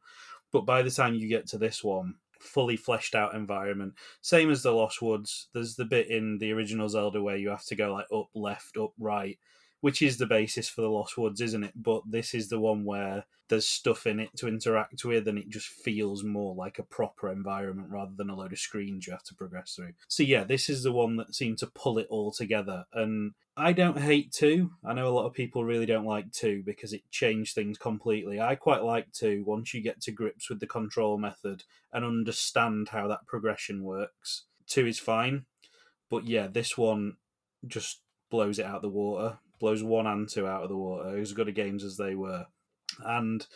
[0.52, 4.62] But by the time you get to this one, fully fleshed out environment, same as
[4.62, 5.48] the Lost Woods.
[5.52, 8.76] There's the bit in the original Zelda where you have to go like up, left,
[8.78, 9.38] up, right,
[9.80, 11.72] which is the basis for the Lost Woods, isn't it?
[11.74, 15.48] But this is the one where there's stuff in it to interact with, and it
[15.48, 19.22] just feels more like a proper environment rather than a load of screens you have
[19.24, 19.92] to progress through.
[20.08, 22.84] So yeah, this is the one that seemed to pull it all together.
[22.92, 24.72] And I don't hate two.
[24.84, 28.40] I know a lot of people really don't like two because it changed things completely.
[28.40, 31.62] I quite like two once you get to grips with the control method
[31.92, 34.44] and understand how that progression works.
[34.66, 35.46] Two is fine,
[36.10, 37.16] but yeah, this one
[37.66, 39.38] just blows it out of the water.
[39.58, 41.18] Blows one and two out of the water.
[41.18, 42.46] As good a games as they were
[43.04, 43.46] and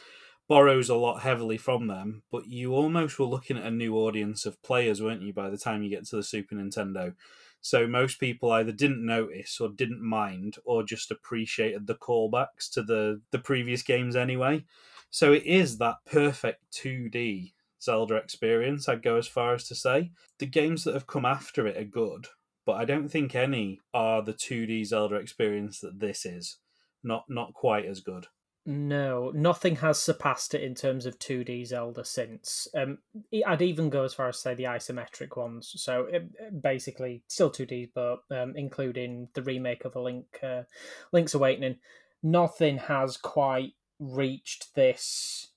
[0.48, 4.44] borrows a lot heavily from them, but you almost were looking at a new audience
[4.44, 7.14] of players, weren't you, by the time you get to the Super Nintendo?
[7.60, 12.82] So most people either didn't notice or didn't mind or just appreciated the callbacks to
[12.82, 14.64] the, the previous games anyway.
[15.10, 20.10] So it is that perfect 2D Zelda experience, I'd go as far as to say.
[20.38, 22.26] The games that have come after it are good,
[22.70, 26.58] but I don't think any are the 2D Zelda experience that this is.
[27.02, 28.28] Not not quite as good.
[28.64, 32.68] No, nothing has surpassed it in terms of 2D Zelda since.
[32.76, 32.98] Um,
[33.44, 35.72] I'd even go as far as say the isometric ones.
[35.78, 40.62] So it, basically, still 2D, but um, including the remake of a Link, uh,
[41.10, 41.78] Link's Awakening,
[42.22, 45.49] nothing has quite reached this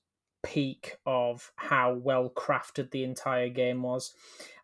[0.44, 4.14] peak of how well crafted the entire game was,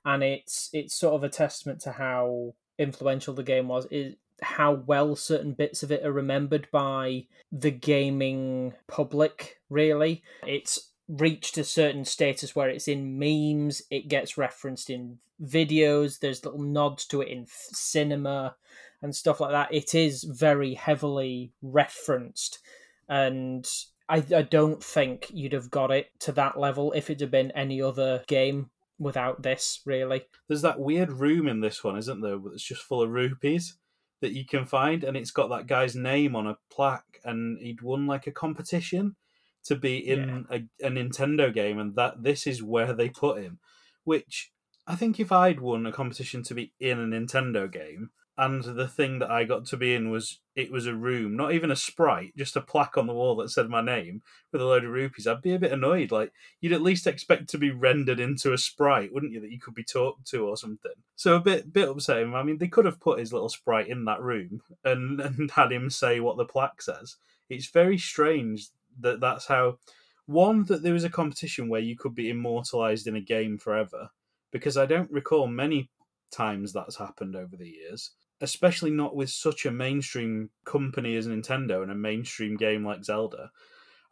[0.05, 3.87] and it's it's sort of a testament to how influential the game was.
[3.91, 10.23] It, how well certain bits of it are remembered by the gaming public, really.
[10.47, 16.45] It's reached a certain status where it's in memes, it gets referenced in videos, there's
[16.45, 18.55] little nods to it in cinema
[19.03, 19.73] and stuff like that.
[19.75, 22.61] It is very heavily referenced.
[23.09, 23.69] And
[24.11, 27.53] I, I don't think you'd have got it to that level if it had been
[27.53, 30.23] any other game without this, really.
[30.49, 32.39] There's that weird room in this one, isn't there?
[32.53, 33.79] It's just full of rupees
[34.21, 37.83] that you can find, and it's got that guy's name on a plaque, and he'd
[37.83, 39.17] won like a competition
[39.65, 40.59] to be in yeah.
[40.83, 43.61] a, a, Nintendo game, and that this is where they put him.
[44.05, 44.51] Which
[44.87, 48.11] I think if I'd won a competition to be in a Nintendo game,
[48.41, 51.53] and the thing that I got to be in was it was a room, not
[51.53, 54.65] even a sprite, just a plaque on the wall that said my name with a
[54.65, 55.27] load of rupees.
[55.27, 56.11] I'd be a bit annoyed.
[56.11, 59.43] Like you'd at least expect to be rendered into a sprite, wouldn't you?
[59.43, 60.95] That you could be talked to or something.
[61.17, 62.35] So a bit bit upsetting.
[62.35, 65.71] I mean, they could have put his little sprite in that room and and had
[65.71, 67.17] him say what the plaque says.
[67.51, 68.69] It's very strange
[69.01, 69.79] that that's how.
[70.25, 74.11] One that there was a competition where you could be immortalized in a game forever,
[74.53, 75.91] because I don't recall many
[76.31, 81.83] times that's happened over the years especially not with such a mainstream company as Nintendo
[81.83, 83.51] and a mainstream game like Zelda.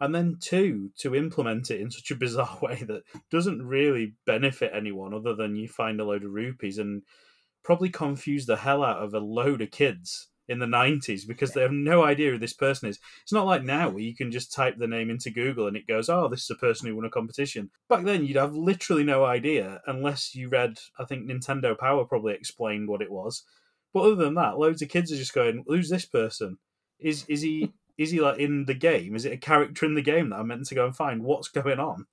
[0.00, 4.72] And then two, to implement it in such a bizarre way that doesn't really benefit
[4.74, 7.02] anyone other than you find a load of rupees and
[7.64, 11.60] probably confuse the hell out of a load of kids in the 90s because they
[11.60, 12.98] have no idea who this person is.
[13.22, 15.86] It's not like now where you can just type the name into Google and it
[15.86, 17.70] goes, oh, this is a person who won a competition.
[17.88, 22.34] Back then, you'd have literally no idea unless you read, I think Nintendo Power probably
[22.34, 23.44] explained what it was.
[23.92, 26.58] But other than that, loads of kids are just going, "Who's this person?
[26.98, 29.16] Is is he is he like in the game?
[29.16, 31.22] Is it a character in the game that I'm meant to go and find?
[31.22, 32.06] What's going on?"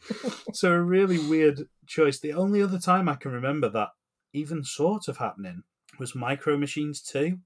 [0.52, 2.18] so a really weird choice.
[2.18, 3.90] The only other time I can remember that
[4.32, 5.64] even sort of happening
[5.98, 7.38] was Micro Machines 2.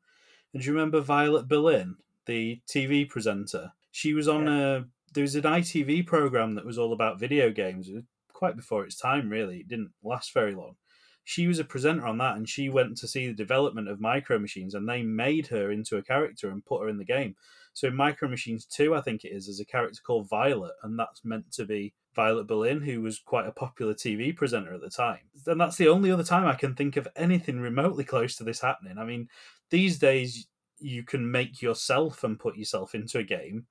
[0.53, 3.73] And do you remember Violet Berlin, the TV presenter?
[3.91, 4.77] She was on yeah.
[4.77, 4.85] a
[5.15, 7.89] there was an ITV program that was all about video games.
[7.89, 9.59] It was quite before its time, really.
[9.59, 10.77] It didn't last very long
[11.25, 14.39] she was a presenter on that and she went to see the development of micro
[14.39, 17.35] machines and they made her into a character and put her in the game.
[17.73, 20.99] So in micro machines 2 i think it is there's a character called violet and
[20.99, 24.91] that's meant to be violet berlin who was quite a popular tv presenter at the
[24.91, 25.21] time.
[25.47, 28.61] And that's the only other time i can think of anything remotely close to this
[28.61, 28.99] happening.
[28.99, 29.29] I mean
[29.71, 30.47] these days
[30.79, 33.67] you can make yourself and put yourself into a game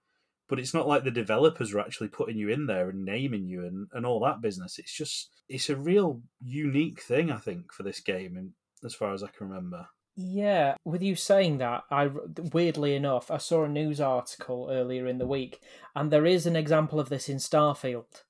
[0.53, 3.65] but it's not like the developers are actually putting you in there and naming you
[3.65, 4.77] and, and all that business.
[4.77, 8.51] It's just it's a real unique thing, I think, for this game, and
[8.85, 9.87] as far as I can remember.
[10.15, 12.11] Yeah, with you saying that, I
[12.53, 15.59] weirdly enough, I saw a news article earlier in the week,
[15.95, 18.21] and there is an example of this in Starfield.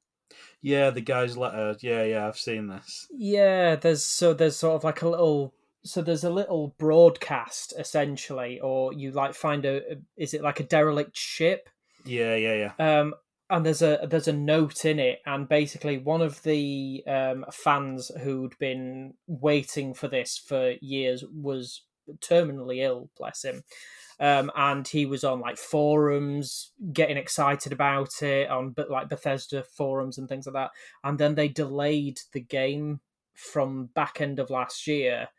[0.61, 1.75] Yeah, the guy's letter.
[1.81, 3.05] Yeah, yeah, I've seen this.
[3.11, 8.61] Yeah, there's so there's sort of like a little so there's a little broadcast essentially,
[8.61, 11.67] or you like find a is it like a derelict ship
[12.05, 12.99] yeah, yeah, yeah.
[12.99, 13.13] Um,
[13.49, 18.11] and there's a there's a note in it, and basically one of the um, fans
[18.21, 21.83] who'd been waiting for this for years was
[22.19, 23.09] terminally ill.
[23.17, 23.63] Bless him.
[24.19, 29.63] Um, and he was on like forums getting excited about it on but like Bethesda
[29.63, 30.71] forums and things like that.
[31.03, 33.01] And then they delayed the game
[33.33, 35.29] from back end of last year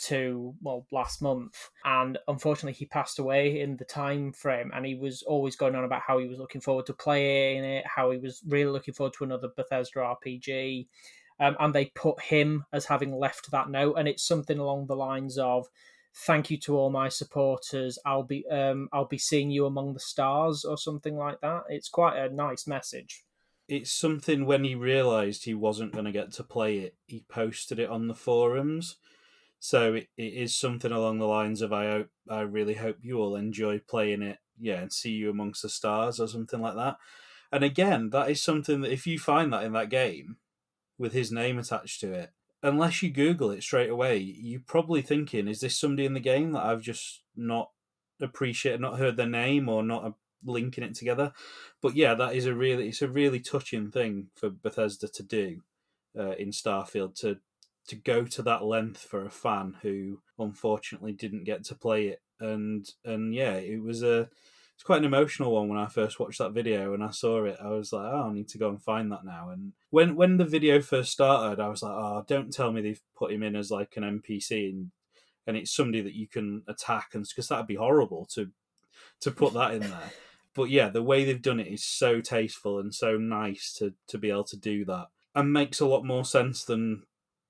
[0.00, 4.94] to well last month and unfortunately he passed away in the time frame and he
[4.94, 8.18] was always going on about how he was looking forward to playing it how he
[8.18, 10.86] was really looking forward to another bethesda rpg
[11.38, 14.96] um, and they put him as having left that note and it's something along the
[14.96, 15.66] lines of
[16.14, 17.98] thank you to all my supporters.
[18.04, 21.62] I'll be um, i'll be seeing you among the stars or something like that.
[21.68, 23.24] It's quite a nice message.
[23.68, 27.78] It's something when he realized he wasn't going to get to play it he posted
[27.78, 28.96] it on the forums
[29.60, 33.18] so it, it is something along the lines of I hope I really hope you
[33.18, 36.96] all enjoy playing it, yeah, and see you amongst the stars or something like that.
[37.52, 40.38] And again, that is something that if you find that in that game
[40.98, 42.30] with his name attached to it,
[42.62, 46.52] unless you Google it straight away, you're probably thinking, is this somebody in the game
[46.52, 47.70] that I've just not
[48.20, 51.34] appreciated, not heard their name, or not linking it together?
[51.82, 55.62] But yeah, that is a really it's a really touching thing for Bethesda to do
[56.18, 57.40] uh, in Starfield to
[57.88, 62.22] to go to that length for a fan who unfortunately didn't get to play it.
[62.38, 64.28] And and yeah, it was a
[64.74, 67.58] it's quite an emotional one when I first watched that video and I saw it.
[67.62, 69.50] I was like, oh, I need to go and find that now.
[69.50, 73.02] And when when the video first started, I was like, oh, don't tell me they've
[73.14, 74.90] put him in as like an NPC and
[75.46, 78.50] and it's somebody that you can attack and because that'd be horrible to
[79.20, 79.90] to put that in there.
[80.52, 84.18] But yeah, the way they've done it is so tasteful and so nice to to
[84.18, 87.04] be able to do that and makes a lot more sense than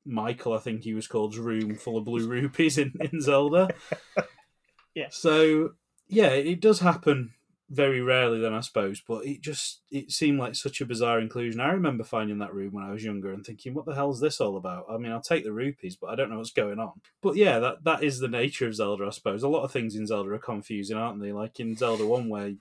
[0.06, 3.68] Michael, I think he was called, room full of blue rupees in, in Zelda.
[4.94, 5.08] yeah.
[5.10, 5.70] So
[6.08, 7.32] yeah, it does happen
[7.70, 11.60] very rarely then I suppose, but it just it seemed like such a bizarre inclusion.
[11.60, 14.18] I remember finding that room when I was younger and thinking, what the hell is
[14.18, 14.86] this all about?
[14.90, 17.00] I mean, I'll take the rupees, but I don't know what's going on.
[17.22, 19.44] But yeah, that that is the nature of Zelda, I suppose.
[19.44, 21.32] A lot of things in Zelda are confusing, aren't they?
[21.32, 22.52] Like in Zelda 1 where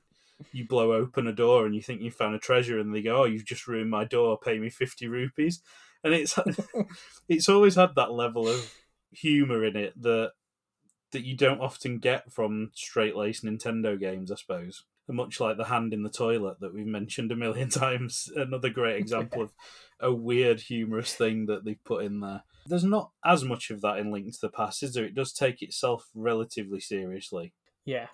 [0.53, 3.23] you blow open a door and you think you found a treasure and they go,
[3.23, 5.61] "Oh, you've just ruined my door, pay me 50 rupees."
[6.03, 6.37] And it's
[7.29, 8.73] it's always had that level of
[9.11, 10.31] humor in it that
[11.11, 14.83] that you don't often get from straight laced Nintendo games, I suppose.
[15.07, 18.69] And much like the hand in the toilet that we've mentioned a million times, another
[18.69, 19.51] great example of
[19.99, 22.43] a weird humorous thing that they've put in there.
[22.67, 25.03] There's not as much of that in Link to the Past, is there?
[25.03, 27.53] It does take itself relatively seriously.
[27.85, 28.07] Yeah.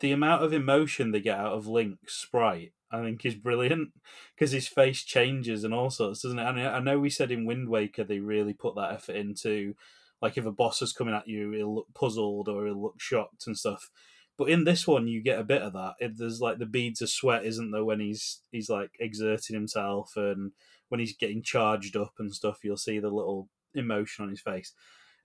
[0.00, 3.90] The amount of emotion they get out of Link's sprite I think is brilliant
[4.34, 6.46] because his face changes and all sorts, doesn't it?
[6.46, 9.74] And I know we said in Wind Waker they really put that effort into,
[10.22, 13.46] like if a boss is coming at you, he'll look puzzled or he'll look shocked
[13.46, 13.90] and stuff.
[14.36, 15.94] But in this one, you get a bit of that.
[16.00, 17.84] It, there's like the beads of sweat, isn't there?
[17.84, 20.52] When he's he's like exerting himself and
[20.88, 24.72] when he's getting charged up and stuff, you'll see the little emotion on his face.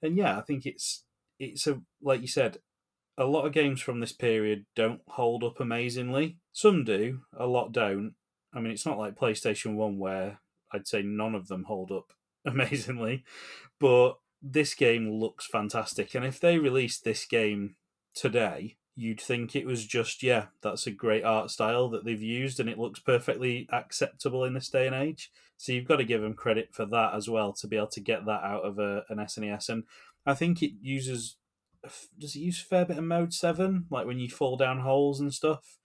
[0.02, 1.04] And yeah, I think it's
[1.40, 2.60] it's a like you said,
[3.20, 6.38] a lot of games from this period don't hold up amazingly.
[6.54, 8.14] Some do, a lot don't.
[8.54, 10.40] I mean, it's not like PlayStation 1 where
[10.74, 12.14] I'd say none of them hold up
[12.46, 13.26] amazingly,
[13.80, 16.16] but this game looks fantastic.
[16.16, 17.76] And if they released this game
[18.16, 22.60] today, you'd think it was just, yeah, that's a great art style that they've used
[22.60, 25.30] and it looks perfectly acceptable in this day and age.
[25.58, 28.00] So you've got to give them credit for that as well to be able to
[28.00, 29.68] get that out of a, an SNES.
[29.68, 29.84] And
[30.26, 31.36] I think it uses
[32.18, 33.86] does it use a fair bit of mode seven?
[33.90, 35.78] Like when you fall down holes and stuff,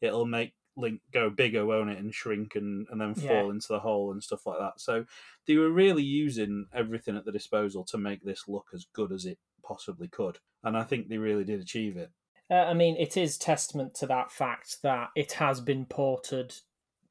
[0.00, 3.50] it'll make Link go bigger, won't it, and shrink and, and then fall yeah.
[3.50, 4.78] into the hole and stuff like that.
[4.78, 5.06] So
[5.46, 9.24] they were really using everything at the disposal to make this look as good as
[9.24, 12.10] it possibly could, and I think they really did achieve it.
[12.50, 16.54] Uh, I mean, it is testament to that fact that it has been ported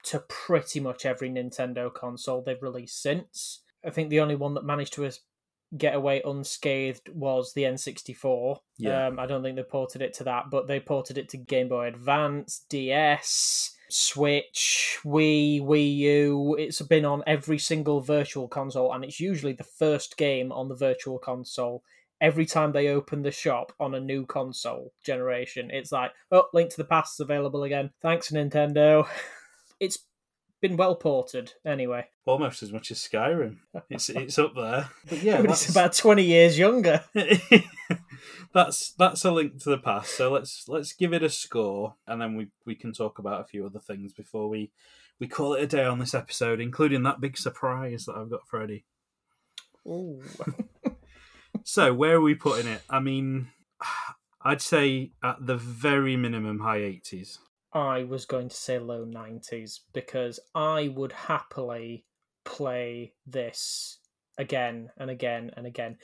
[0.03, 3.63] to pretty much every Nintendo console they've released since.
[3.83, 5.03] I think the only one that managed to
[5.77, 8.59] get away unscathed was the N64.
[8.77, 9.07] Yeah.
[9.07, 11.69] Um, I don't think they ported it to that, but they ported it to Game
[11.69, 16.55] Boy Advance, DS, Switch, Wii, Wii U.
[16.57, 20.75] It's been on every single virtual console, and it's usually the first game on the
[20.75, 21.83] virtual console.
[22.21, 26.69] Every time they open the shop on a new console generation, it's like, oh, Link
[26.71, 27.91] to the Past is available again.
[28.01, 29.07] Thanks, Nintendo.
[29.79, 29.99] it's
[30.67, 32.07] been well ported anyway.
[32.25, 33.57] Almost as much as Skyrim.
[33.89, 34.89] It's it's up there.
[35.09, 37.03] But yeah, but it's about twenty years younger.
[38.53, 40.15] that's that's a link to the past.
[40.15, 43.45] So let's let's give it a score, and then we we can talk about a
[43.45, 44.71] few other things before we
[45.19, 48.47] we call it a day on this episode, including that big surprise that I've got
[48.47, 48.85] for Eddie.
[49.87, 50.23] Ooh.
[51.63, 52.81] so where are we putting it?
[52.89, 53.49] I mean,
[54.41, 57.37] I'd say at the very minimum high eighties.
[57.75, 62.05] I was going to say low 90s because I would happily
[62.45, 63.99] play this
[64.37, 65.97] again and again and again.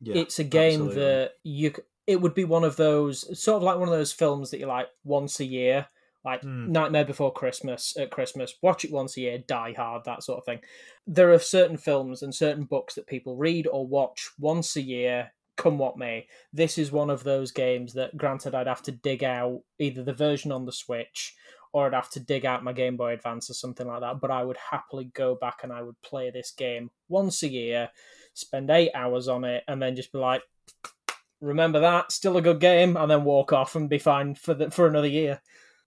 [0.00, 1.02] Yeah, it's a game absolutely.
[1.02, 1.74] that you
[2.06, 4.66] it would be one of those sort of like one of those films that you
[4.66, 5.88] like once a year,
[6.24, 6.68] like mm.
[6.68, 8.54] Nightmare Before Christmas at Christmas.
[8.62, 10.60] Watch it once a year, Die Hard, that sort of thing.
[11.08, 15.32] There are certain films and certain books that people read or watch once a year
[15.56, 16.26] come what may.
[16.52, 20.12] This is one of those games that, granted, I'd have to dig out either the
[20.12, 21.34] version on the Switch
[21.72, 24.20] or I'd have to dig out my Game Boy Advance or something like that.
[24.20, 27.90] But I would happily go back and I would play this game once a year,
[28.34, 30.42] spend eight hours on it, and then just be like,
[31.40, 34.70] remember that, still a good game, and then walk off and be fine for the,
[34.70, 35.40] for another year.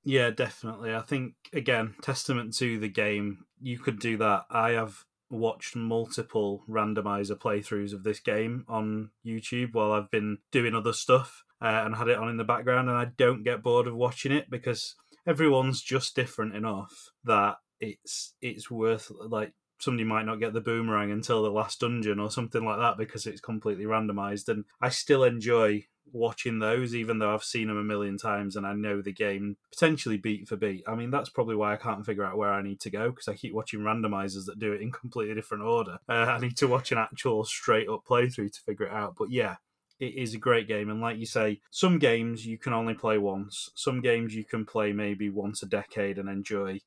[0.04, 0.94] Yeah, definitely.
[0.94, 3.46] I think again, testament to the game.
[3.62, 4.46] You could do that.
[4.50, 10.76] I have watched multiple randomizer playthroughs of this game on YouTube while I've been doing
[10.76, 13.88] other stuff uh, and had it on in the background, and I don't get bored
[13.88, 14.96] of watching it because
[15.28, 21.12] everyone's just different enough that it's it's worth like somebody might not get the boomerang
[21.12, 25.24] until the last dungeon or something like that because it's completely randomized and I still
[25.24, 29.12] enjoy watching those, even though I've seen them a million times and I know the
[29.12, 30.84] game potentially beat for beat.
[30.88, 33.28] I mean, that's probably why I can't figure out where I need to go because
[33.28, 35.98] I keep watching randomizers that do it in completely different order.
[36.10, 39.16] Uh, I need to watch an actual straight up playthrough to figure it out.
[39.18, 39.58] But yeah,
[40.00, 40.90] it is a great game.
[40.90, 44.66] And like you say, some games you can only play once, some games you can
[44.66, 46.80] play maybe once a decade and enjoy.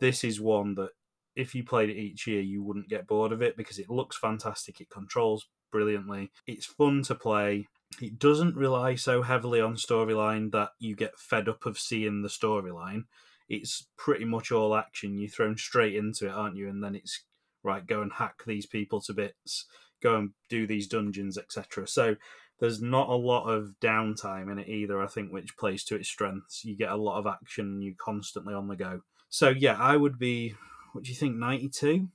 [0.00, 0.90] This is one that
[1.36, 4.16] if you played it each year, you wouldn't get bored of it because it looks
[4.16, 4.80] fantastic.
[4.80, 6.32] It controls brilliantly.
[6.46, 7.68] It's fun to play
[8.00, 12.28] it doesn't rely so heavily on storyline that you get fed up of seeing the
[12.28, 13.04] storyline.
[13.48, 15.18] It's pretty much all action.
[15.18, 16.68] You're thrown straight into it, aren't you?
[16.68, 17.24] And then it's
[17.62, 19.66] right, go and hack these people to bits,
[20.02, 21.86] go and do these dungeons, etc.
[21.88, 22.16] So
[22.60, 26.08] there's not a lot of downtime in it either, I think, which plays to its
[26.08, 26.64] strengths.
[26.64, 29.00] You get a lot of action, you're constantly on the go.
[29.28, 30.54] So yeah, I would be
[30.92, 32.08] what do you think, 92?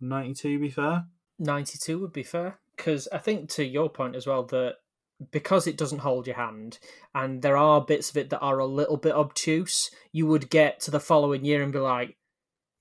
[0.00, 1.06] 92 be fair?
[1.38, 2.58] 92 would be fair.
[2.76, 4.76] Because I think to your point as well that
[5.30, 6.78] because it doesn't hold your hand
[7.14, 10.80] and there are bits of it that are a little bit obtuse, you would get
[10.80, 12.16] to the following year and be like,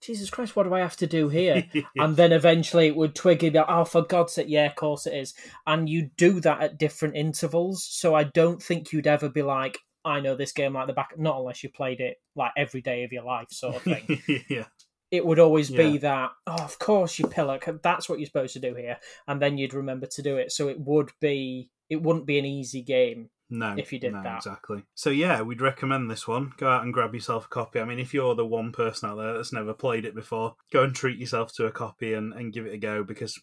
[0.03, 1.65] Jesus Christ, what do I have to do here?
[1.97, 4.75] and then eventually it would twig and be like, oh, for God's sake, yeah, of
[4.75, 5.33] course it is.
[5.65, 7.85] And you do that at different intervals.
[7.85, 11.17] So I don't think you'd ever be like, I know this game like the back,
[11.17, 14.21] not unless you played it like every day of your life, sort of thing.
[14.49, 14.65] yeah.
[15.09, 15.77] It would always yeah.
[15.77, 18.97] be that, oh, of course, you pillar, that's what you're supposed to do here.
[19.27, 20.51] And then you'd remember to do it.
[20.51, 24.23] So it would be it wouldn't be an easy game no, if you did no,
[24.23, 24.37] that.
[24.37, 24.83] Exactly.
[24.95, 26.53] So yeah, we'd recommend this one.
[26.57, 27.79] Go out and grab yourself a copy.
[27.79, 30.83] I mean, if you're the one person out there that's never played it before, go
[30.83, 33.39] and treat yourself to a copy and, and give it a go because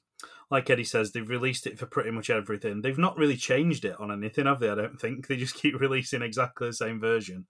[0.51, 2.83] like Eddie says, they've released it for pretty much everything.
[2.83, 4.69] They've not really changed it on anything, have they?
[4.69, 5.27] I don't think.
[5.29, 7.47] They just keep releasing exactly the same version.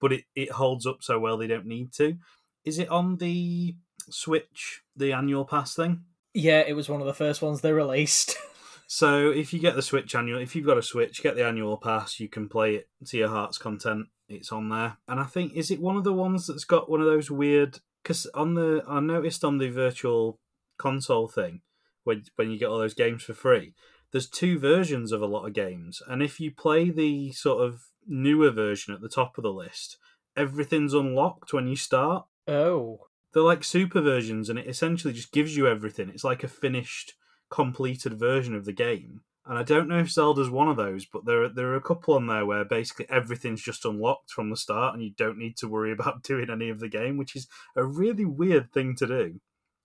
[0.00, 2.16] But it, it holds up so well they don't need to.
[2.64, 3.74] Is it on the
[4.08, 6.04] Switch, the annual pass thing?
[6.32, 8.36] Yeah, it was one of the first ones they released.
[8.86, 11.76] So if you get the Switch annual, if you've got a Switch, get the annual
[11.76, 12.20] pass.
[12.20, 14.06] You can play it to your heart's content.
[14.28, 17.00] It's on there, and I think is it one of the ones that's got one
[17.00, 17.80] of those weird?
[18.02, 20.38] Because on the I noticed on the virtual
[20.78, 21.60] console thing,
[22.04, 23.74] when when you get all those games for free,
[24.12, 27.82] there's two versions of a lot of games, and if you play the sort of
[28.06, 29.98] newer version at the top of the list,
[30.36, 32.24] everything's unlocked when you start.
[32.48, 36.08] Oh, they're like super versions, and it essentially just gives you everything.
[36.08, 37.12] It's like a finished
[37.54, 39.20] completed version of the game.
[39.46, 41.80] And I don't know if Zelda's one of those, but there are, there are a
[41.80, 45.56] couple on there where basically everything's just unlocked from the start, and you don't need
[45.58, 47.46] to worry about doing any of the game, which is
[47.76, 49.40] a really weird thing to do.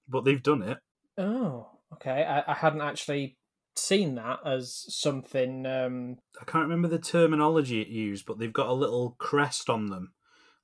[0.07, 0.79] But they've done it.
[1.17, 2.23] Oh, okay.
[2.23, 3.37] I, I hadn't actually
[3.75, 5.67] seen that as something.
[5.67, 6.17] Um...
[6.41, 10.13] I can't remember the terminology it used, but they've got a little crest on them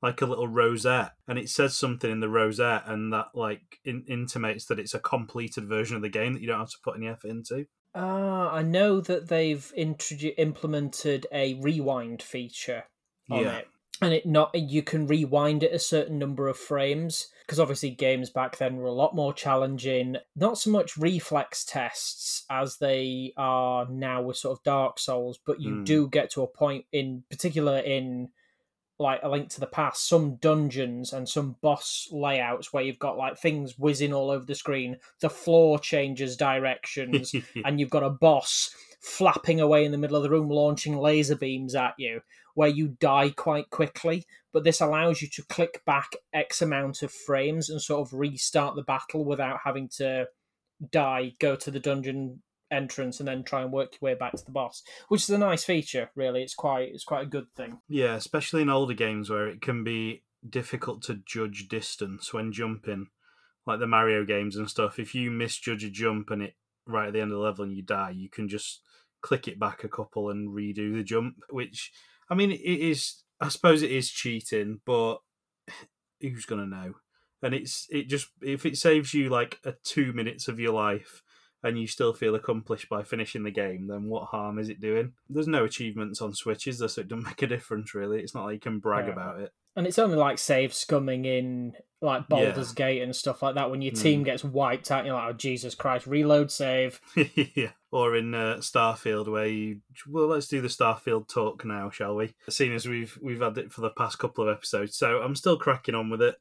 [0.06, 4.06] like a little rosette, and it says something in the rosette, and that like in-
[4.08, 6.96] intimates that it's a completed version of the game that you don't have to put
[6.96, 7.66] any effort into.
[7.96, 12.84] Ah, uh, I know that they've introduced implemented a rewind feature
[13.32, 13.56] on yeah.
[13.56, 13.68] it,
[14.00, 18.30] and it not you can rewind it a certain number of frames because obviously games
[18.30, 20.18] back then were a lot more challenging.
[20.36, 25.60] Not so much reflex tests as they are now with sort of Dark Souls, but
[25.60, 25.86] you mm.
[25.86, 28.30] do get to a point in particular in
[28.98, 33.18] like a link to the past, some dungeons and some boss layouts where you've got
[33.18, 37.34] like things whizzing all over the screen, the floor changes directions,
[37.66, 41.36] and you've got a boss flapping away in the middle of the room, launching laser
[41.36, 42.22] beams at you,
[42.56, 44.26] where you die quite quickly.
[44.54, 48.76] But this allows you to click back X amount of frames and sort of restart
[48.76, 50.28] the battle without having to
[50.92, 52.42] die, go to the dungeon
[52.72, 55.38] entrance and then try and work your way back to the boss, which is a
[55.38, 56.10] nice feature.
[56.16, 57.80] Really, it's quite it's quite a good thing.
[57.88, 63.08] Yeah, especially in older games where it can be difficult to judge distance when jumping,
[63.66, 65.00] like the Mario games and stuff.
[65.00, 66.56] If you misjudge a jump and it
[66.88, 68.82] right at the end of the level and you die, you can just
[69.22, 71.38] click it back a couple and redo the jump.
[71.50, 71.92] Which,
[72.30, 73.24] I mean, it is.
[73.42, 75.18] I suppose it is cheating, but
[76.22, 76.96] who's gonna know?
[77.42, 81.22] And it's it just if it saves you like a two minutes of your life
[81.66, 85.12] and you still feel accomplished by finishing the game, then what harm is it doing?
[85.30, 86.78] There's no achievements on Switches.
[86.78, 88.20] So it doesn't make a difference, really.
[88.22, 89.14] It's not like you can brag Yeah.
[89.14, 89.52] about it.
[89.76, 93.82] And it's only like save scumming in like Baldur's Gate and stuff like that when
[93.82, 94.26] your team Hmm.
[94.26, 95.06] gets wiped out.
[95.06, 97.02] You're like, oh Jesus Christ, reload save.
[97.36, 97.72] yeah.
[97.92, 102.36] Or in uh, Starfield, where you well, let's do the Starfield talk now, shall we?
[102.48, 105.58] Seeing as we've we've had it for the past couple of episodes, so I'm still
[105.58, 106.36] cracking on with it,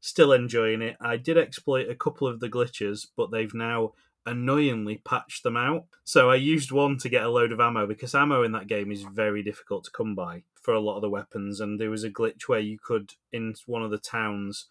[0.00, 0.96] still enjoying it.
[1.00, 3.92] I did exploit a couple of the glitches, but they've now
[4.26, 5.86] annoyingly patched them out.
[6.04, 8.90] So I used one to get a load of ammo because ammo in that game
[8.90, 12.04] is very difficult to come by for a lot of the weapons, and there was
[12.04, 14.66] a glitch where you could in one of the towns,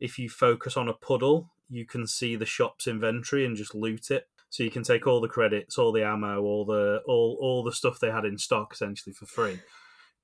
[0.00, 4.10] if you focus on a puddle, you can see the shop's inventory and just loot
[4.10, 4.28] it.
[4.48, 7.72] So you can take all the credits, all the ammo, all the all all the
[7.72, 9.58] stuff they had in stock essentially for free.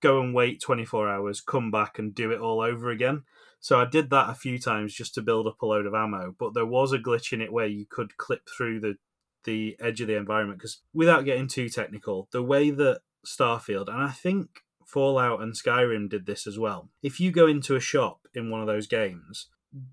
[0.00, 3.24] Go and wait 24 hours, come back and do it all over again.
[3.62, 6.34] So I did that a few times just to build up a load of ammo,
[6.36, 8.96] but there was a glitch in it where you could clip through the
[9.44, 14.02] the edge of the environment because without getting too technical, the way that Starfield and
[14.02, 16.90] I think Fallout and Skyrim did this as well.
[17.02, 19.48] If you go into a shop in one of those games,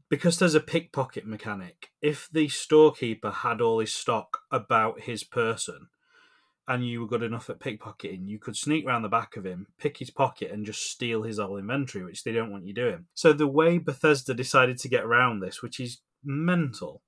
[0.09, 5.89] because there's a pickpocket mechanic, if the storekeeper had all his stock about his person
[6.70, 9.65] and you were good enough at pickpocketing, you could sneak round the back of him,
[9.80, 13.07] pick his pocket, and just steal his whole inventory, which they don't want you doing.
[13.15, 17.01] So the way Bethesda decided to get around this, which is mental,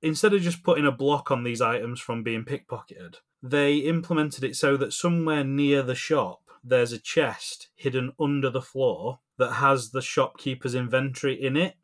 [0.00, 4.54] instead of just putting a block on these items from being pickpocketed, they implemented it
[4.54, 9.90] so that somewhere near the shop there's a chest hidden under the floor that has
[9.90, 11.74] the shopkeeper's inventory in it.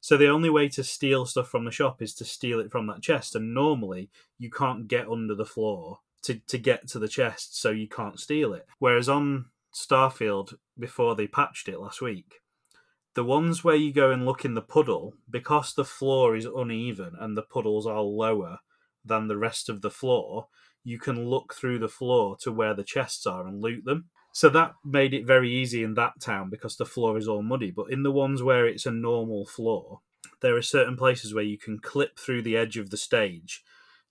[0.00, 2.86] So the only way to steal stuff from the shop is to steal it from
[2.86, 7.08] that chest, and normally you can't get under the floor to, to get to the
[7.08, 8.66] chest, so you can't steal it.
[8.78, 12.40] Whereas on Starfield, before they patched it last week,
[13.14, 17.16] the ones where you go and look in the puddle, because the floor is uneven
[17.18, 18.58] and the puddles are lower
[19.04, 20.48] than the rest of the floor,
[20.84, 24.06] you can look through the floor to where the chests are and loot them.
[24.32, 27.72] So that made it very easy in that town because the floor is all muddy.
[27.72, 30.00] But in the ones where it's a normal floor,
[30.40, 33.62] there are certain places where you can clip through the edge of the stage,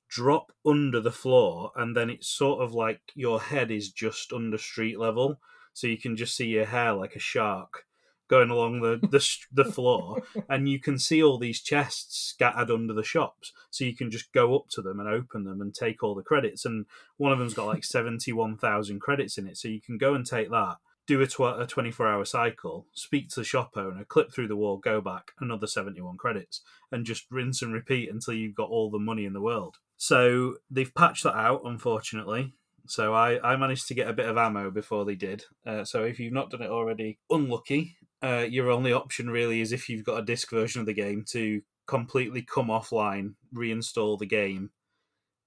[0.09, 4.57] drop under the floor, and then it's sort of like your head is just under
[4.57, 5.39] street level.
[5.73, 7.85] So you can just see your hair like a shark
[8.27, 12.93] going along the, the, the floor, and you can see all these chests scattered under
[12.93, 13.53] the shops.
[13.69, 16.23] So you can just go up to them and open them and take all the
[16.23, 16.65] credits.
[16.65, 16.85] And
[17.17, 19.57] one of them's got like 71,000 credits in it.
[19.57, 23.29] So you can go and take that, do a, tw- a 24 hour cycle, speak
[23.29, 27.25] to the shop owner, clip through the wall, go back, another 71 credits, and just
[27.29, 29.77] rinse and repeat until you've got all the money in the world.
[29.99, 32.53] So they've patched that out, unfortunately.
[32.87, 35.43] So I, I managed to get a bit of ammo before they did.
[35.67, 37.97] Uh, so if you've not done it already, unlucky.
[38.23, 41.25] Uh, your only option really is if you've got a disc version of the game
[41.31, 44.71] to completely come offline, reinstall the game,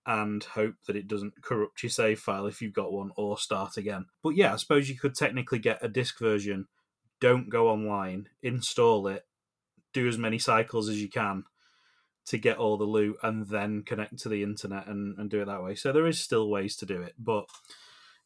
[0.05, 3.79] and hope that it doesn't corrupt your save file if you've got one, or start
[3.79, 4.05] again.
[4.23, 6.69] But yeah, I suppose you could technically get a disc version,
[7.23, 9.25] don't go online, install it,
[9.95, 11.45] do as many cycles as you can
[12.27, 15.47] to get all the loot, and then connect to the internet and, and do it
[15.47, 15.75] that way.
[15.75, 17.47] So there is still ways to do it, but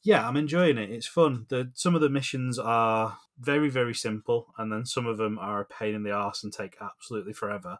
[0.02, 0.90] yeah, I'm enjoying it.
[0.90, 1.46] It's fun.
[1.48, 5.60] The some of the missions are very very simple, and then some of them are
[5.60, 7.78] a pain in the arse and take absolutely forever.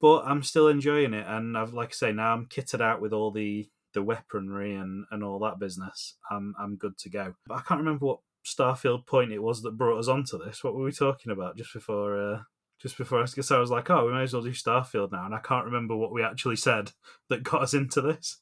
[0.00, 3.12] But I'm still enjoying it, and I've like I say now I'm kitted out with
[3.12, 6.16] all the the weaponry and and all that business.
[6.30, 7.34] I'm I'm good to go.
[7.46, 10.62] But I can't remember what Starfield point it was that brought us onto this.
[10.64, 12.18] What were we talking about just before?
[12.18, 12.42] Uh,
[12.80, 15.24] just before I guess I was like, oh, we may as well do Starfield now,
[15.26, 16.92] and I can't remember what we actually said
[17.28, 18.38] that got us into this.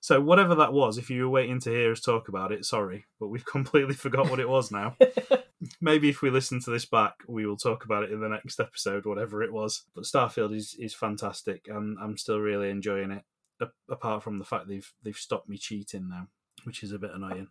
[0.00, 3.04] So whatever that was, if you were waiting to hear us talk about it, sorry,
[3.20, 4.96] but we've completely forgot what it was now.
[5.80, 8.58] Maybe if we listen to this back, we will talk about it in the next
[8.60, 9.82] episode, whatever it was.
[9.94, 13.24] But Starfield is is fantastic, and I'm still really enjoying it.
[13.60, 16.28] a- Apart from the fact they've they've stopped me cheating now,
[16.64, 17.48] which is a bit annoying.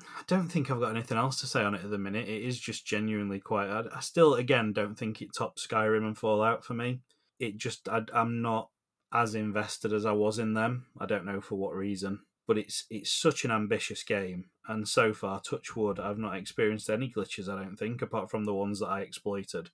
[0.00, 2.28] I don't think I've got anything else to say on it at the minute.
[2.28, 3.68] It is just genuinely quite.
[3.68, 7.00] I, I still, again, don't think it tops Skyrim and Fallout for me.
[7.38, 8.70] It just, I, I'm not
[9.12, 10.86] as invested as I was in them.
[10.98, 15.12] I don't know for what reason, but it's it's such an ambitious game, and so
[15.14, 17.48] far, touch wood, I've not experienced any glitches.
[17.48, 19.70] I don't think, apart from the ones that I exploited.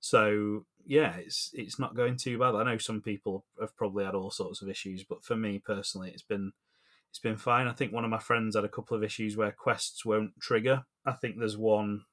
[0.00, 2.54] So yeah, it's it's not going too bad.
[2.54, 6.10] I know some people have probably had all sorts of issues, but for me personally,
[6.10, 6.52] it's been
[7.12, 7.66] it's been fine.
[7.68, 10.84] I think one of my friends had a couple of issues where quests won't trigger.
[11.04, 12.04] I think there's one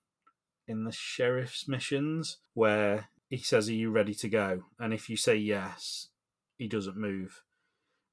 [0.68, 4.64] in the sheriff's missions where he says, Are you ready to go?
[4.78, 6.10] And if you say yes,
[6.58, 7.44] he doesn't move.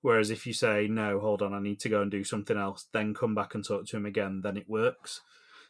[0.00, 2.86] Whereas if you say, No, hold on, I need to go and do something else,
[2.92, 5.22] then come back and talk to him again, then it works.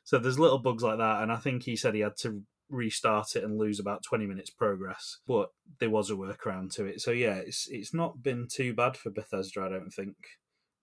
[0.05, 1.23] So there's little bugs like that.
[1.23, 4.51] And I think he said he had to restart it and lose about 20 minutes
[4.51, 8.75] progress but there was a workaround to it so yeah it's it's not been too
[8.75, 10.17] bad for bethesda i don't think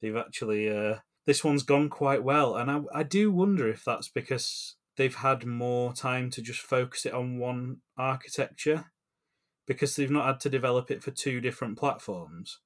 [0.03, 4.09] they've actually uh this one's gone quite well and i, I do wonder if that's
[4.09, 8.85] because they've had more time to just focus it on one architecture
[9.65, 12.59] because they've not had to develop it for two different platforms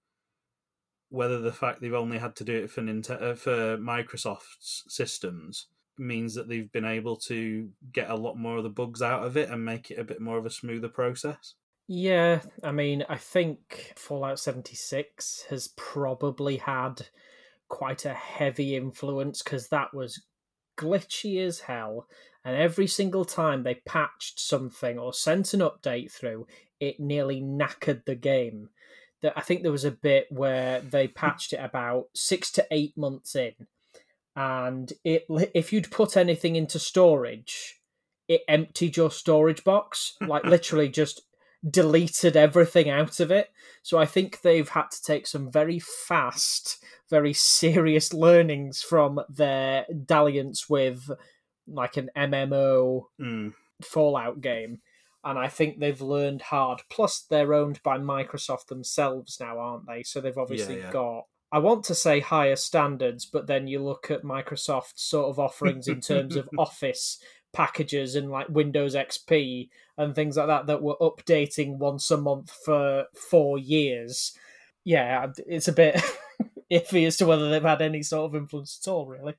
[1.09, 5.67] whether the fact they've only had to do it for Nintendo, uh, for Microsoft's systems
[5.97, 9.37] means that they've been able to get a lot more of the bugs out of
[9.37, 11.55] it and make it a bit more of a smoother process.
[11.87, 17.07] Yeah, I mean, I think Fallout 76 has probably had
[17.69, 20.23] quite a heavy influence because that was
[20.77, 22.07] glitchy as hell.
[22.45, 26.47] And every single time they patched something or sent an update through,
[26.79, 28.69] it nearly knackered the game.
[29.21, 32.95] That I think there was a bit where they patched it about six to eight
[32.95, 33.53] months in,
[34.35, 37.81] and it if you'd put anything into storage,
[38.27, 41.21] it emptied your storage box, like literally just
[41.67, 43.51] deleted everything out of it.
[43.83, 49.85] So I think they've had to take some very fast, very serious learnings from their
[50.05, 51.09] dalliance with
[51.67, 53.53] like an MMO mm.
[53.83, 54.79] Fallout game.
[55.23, 56.81] And I think they've learned hard.
[56.89, 60.03] Plus, they're owned by Microsoft themselves now, aren't they?
[60.03, 60.91] So they've obviously yeah, yeah.
[60.91, 65.39] got I want to say higher standards, but then you look at Microsoft's sort of
[65.39, 67.19] offerings in terms of Office
[67.57, 72.51] packages and like Windows XP and things like that that were updating once a month
[72.51, 74.37] for four years.
[74.83, 75.99] Yeah, it's a bit
[76.71, 79.33] iffy as to whether they've had any sort of influence at all, really.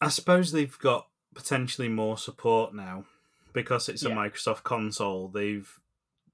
[0.00, 3.06] I suppose they've got potentially more support now
[3.54, 4.16] because it's a Yeah.
[4.16, 5.28] Microsoft console.
[5.28, 5.68] They've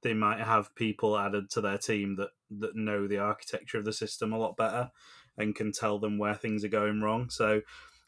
[0.03, 3.93] they might have people added to their team that that know the architecture of the
[3.93, 4.91] system a lot better
[5.39, 7.31] and can tell them where things are going wrong.
[7.31, 7.63] So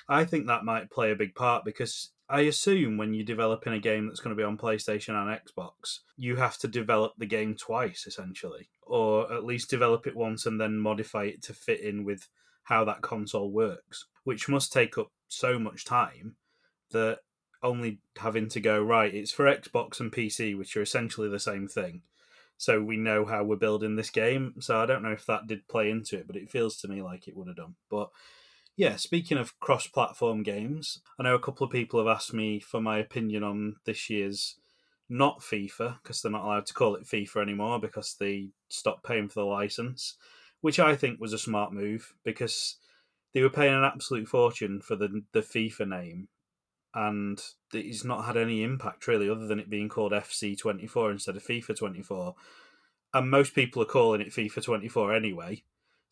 [0.09, 3.79] I think that might play a big part because I assume when you're developing a
[3.79, 7.57] game that's going to be on PlayStation and Xbox, you have to develop the game
[7.57, 12.05] twice essentially, or at least develop it once and then modify it to fit in
[12.05, 12.29] with
[12.65, 16.37] how that console works, which must take up so much time
[16.93, 17.19] that
[17.63, 21.69] only having to go right it's for xbox and pc which are essentially the same
[21.69, 22.03] thing.
[22.57, 25.69] So we know how we're building this game so i don't know if that did
[25.69, 27.75] play into it but it feels to me like it would have done.
[27.91, 28.11] But
[28.77, 32.81] yeah speaking of cross-platform games i know a couple of people have asked me for
[32.81, 34.57] my opinion on this year's
[35.09, 39.29] not fifa because they're not allowed to call it fifa anymore because they stopped paying
[39.29, 40.17] for the license
[40.61, 42.77] which i think was a smart move because
[43.35, 46.29] they were paying an absolute fortune for the the fifa name
[46.95, 47.43] and
[47.73, 51.45] it's not had any impact really, other than it being called FC 24 instead of
[51.45, 52.35] FIFA 24.
[53.15, 55.63] And most people are calling it FIFA 24 anyway.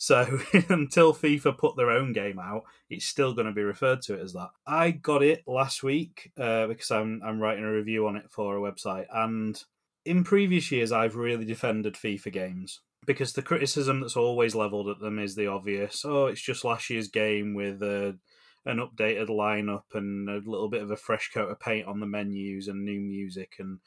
[0.00, 0.40] So
[0.70, 4.22] until FIFA put their own game out, it's still going to be referred to it
[4.22, 4.48] as that.
[4.66, 8.56] I got it last week uh, because I'm I'm writing a review on it for
[8.56, 9.62] a website, and
[10.06, 15.00] in previous years I've really defended FIFA games because the criticism that's always leveled at
[15.00, 16.02] them is the obvious.
[16.02, 18.16] Oh, it's just last year's game with a
[18.64, 22.06] an updated lineup and a little bit of a fresh coat of paint on the
[22.06, 23.80] menus and new music and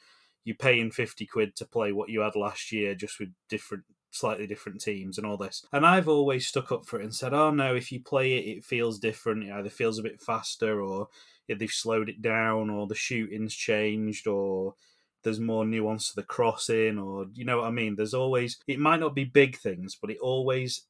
[0.44, 3.84] you're paying 50 quid to play what you had last year just with different
[4.14, 7.34] slightly different teams and all this and i've always stuck up for it and said
[7.34, 10.80] oh no if you play it it feels different it either feels a bit faster
[10.80, 11.08] or
[11.48, 14.74] they've slowed it down or the shooting's changed or
[15.22, 18.78] there's more nuance to the crossing or you know what i mean there's always it
[18.78, 20.86] might not be big things but it always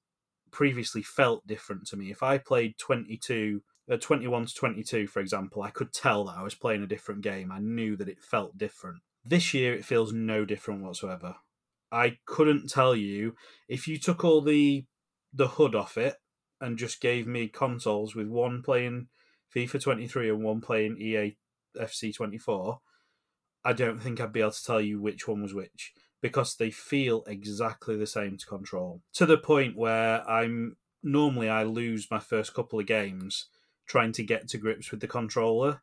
[0.51, 3.61] previously felt different to me if i played 22
[3.91, 7.21] uh, 21 to 22, for example, I could tell that I was playing a different
[7.21, 7.53] game.
[7.53, 9.03] I knew that it felt different.
[9.25, 11.37] This year, it feels no different whatsoever.
[11.95, 13.37] I couldn't tell you
[13.69, 14.85] if you took all the
[15.33, 16.17] the hood off it
[16.61, 19.07] and just gave me consoles with one playing
[19.55, 21.37] FIFA 23 and one playing EA
[21.81, 22.81] FC 24.
[23.65, 26.71] I don't think I'd be able to tell you which one was which because they
[26.71, 32.19] feel exactly the same to control to the point where I'm normally I lose my
[32.19, 33.47] first couple of games
[33.87, 35.83] trying to get to grips with the controller.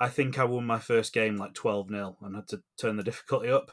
[0.00, 3.02] I think I won my first game like 12 0 and had to turn the
[3.10, 3.72] difficulty up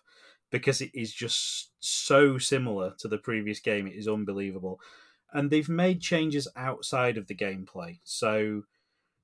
[0.54, 3.88] because it is just so similar to the previous game.
[3.88, 4.80] It is unbelievable.
[5.34, 7.98] And they've made changes outside of the gameplay.
[8.04, 8.62] So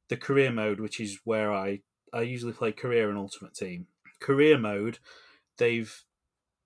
[0.07, 3.85] the career mode, which is where I, I usually play career and ultimate team.
[4.19, 4.97] Career mode,
[5.59, 6.03] they've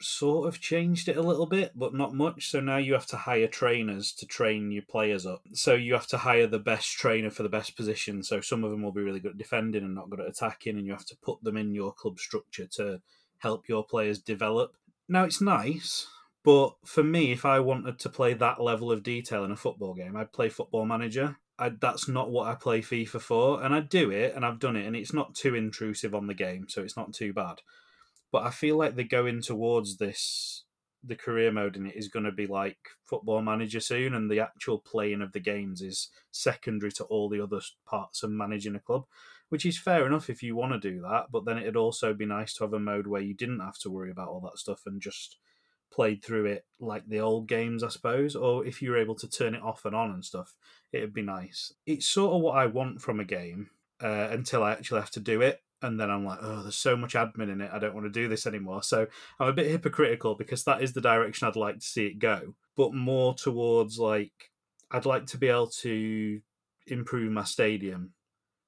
[0.01, 2.49] sort of changed it a little bit, but not much.
[2.49, 5.41] So now you have to hire trainers to train your players up.
[5.51, 8.23] So you have to hire the best trainer for the best position.
[8.23, 10.77] So some of them will be really good at defending and not good at attacking,
[10.77, 13.01] and you have to put them in your club structure to
[13.43, 14.73] help your players develop.
[15.07, 16.07] Now it's nice,
[16.43, 19.93] but for me, if I wanted to play that level of detail in a football
[19.93, 23.63] game, I'd play Football Manager I, that's not what I play FIFA for.
[23.63, 26.33] And I do it, and I've done it, and it's not too intrusive on the
[26.33, 27.61] game, so it's not too bad.
[28.31, 30.63] But I feel like they're going towards this.
[31.05, 34.39] The career mode in it is going to be like Football Manager soon, and the
[34.39, 38.79] actual playing of the games is secondary to all the other parts of managing a
[38.79, 39.05] club,
[39.49, 41.25] which is fair enough if you want to do that.
[41.31, 43.89] But then it'd also be nice to have a mode where you didn't have to
[43.89, 45.37] worry about all that stuff and just
[45.91, 49.29] played through it like the old games, I suppose, or if you were able to
[49.29, 50.55] turn it off and on and stuff,
[50.91, 51.71] it'd be nice.
[51.85, 53.69] It's sort of what I want from a game
[54.01, 55.61] uh, until I actually have to do it.
[55.83, 57.69] And then I'm like, oh, there's so much admin in it.
[57.71, 58.83] I don't want to do this anymore.
[58.83, 59.05] So
[59.39, 62.55] I'm a bit hypocritical because that is the direction I'd like to see it go,
[62.75, 64.31] but more towards like,
[64.89, 66.39] I'd like to be able to
[66.87, 68.11] improve my stadium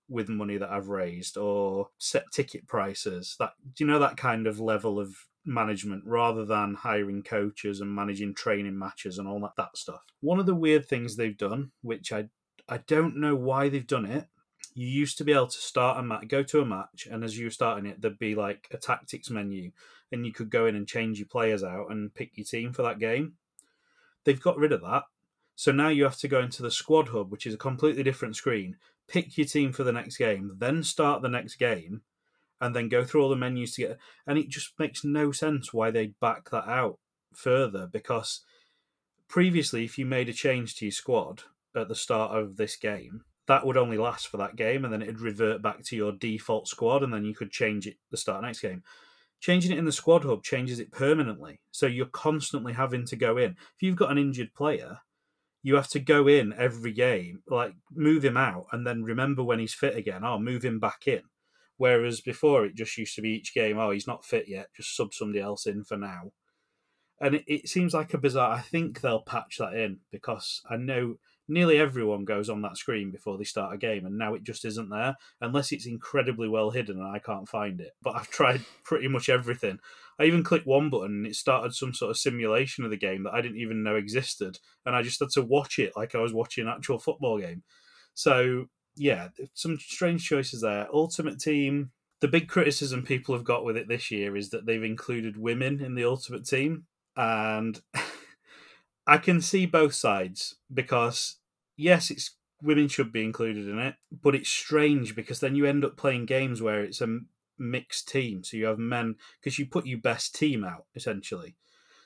[0.08, 3.36] with money that I've raised or set ticket prices.
[3.39, 7.93] That do you know that kind of level of management rather than hiring coaches and
[7.93, 10.01] managing training matches and all that, that stuff.
[10.22, 12.30] One of the weird things they've done, which I
[12.68, 14.28] I don't know why they've done it.
[14.74, 17.38] You used to be able to start a match, go to a match, and as
[17.38, 19.72] you were starting it, there'd be like a tactics menu,
[20.12, 22.82] and you could go in and change your players out and pick your team for
[22.82, 23.34] that game.
[24.26, 25.03] They've got rid of that.
[25.56, 28.36] So now you have to go into the squad hub, which is a completely different
[28.36, 28.76] screen,
[29.08, 32.01] pick your team for the next game, then start the next game,
[32.62, 33.97] and then go through all the menus to get.
[34.26, 36.99] And it just makes no sense why they back that out
[37.34, 38.41] further because
[39.28, 41.43] previously, if you made a change to your squad
[41.76, 45.01] at the start of this game, that would only last for that game, and then
[45.01, 48.43] it'd revert back to your default squad, and then you could change it the start
[48.43, 48.84] next game.
[49.39, 53.38] Changing it in the squad hub changes it permanently, so you're constantly having to go
[53.38, 53.51] in.
[53.51, 54.99] If you've got an injured player,
[55.66, 59.57] you have to go in every game, like move him out, and then remember when
[59.57, 60.24] he's fit again.
[60.24, 61.24] Oh, move him back in.
[61.78, 64.95] Whereas before, it just used to be each game, oh, he's not fit yet, just
[64.95, 66.34] sub somebody else in for now.
[67.20, 68.51] And it, it seems like a bizarre.
[68.51, 71.16] I think they'll patch that in because I know
[71.47, 74.66] nearly everyone goes on that screen before they start a game, and now it just
[74.66, 77.93] isn't there unless it's incredibly well hidden and I can't find it.
[78.03, 79.80] But I've tried pretty much everything.
[80.20, 83.24] I even clicked one button and it started some sort of simulation of the game
[83.24, 86.20] that I didn't even know existed, and I just had to watch it like I
[86.20, 87.63] was watching an actual football game.
[88.13, 90.88] So yeah, some strange choices there.
[90.93, 91.91] Ultimate Team.
[92.22, 95.82] The big criticism people have got with it this year is that they've included women
[95.82, 96.86] in the Ultimate Team,
[97.18, 97.82] and
[99.07, 101.38] I can see both sides because
[101.76, 105.84] yes, it's women should be included in it, but it's strange because then you end
[105.86, 107.20] up playing games where it's a
[107.58, 111.56] mixed team, so you have men because you put your best team out essentially.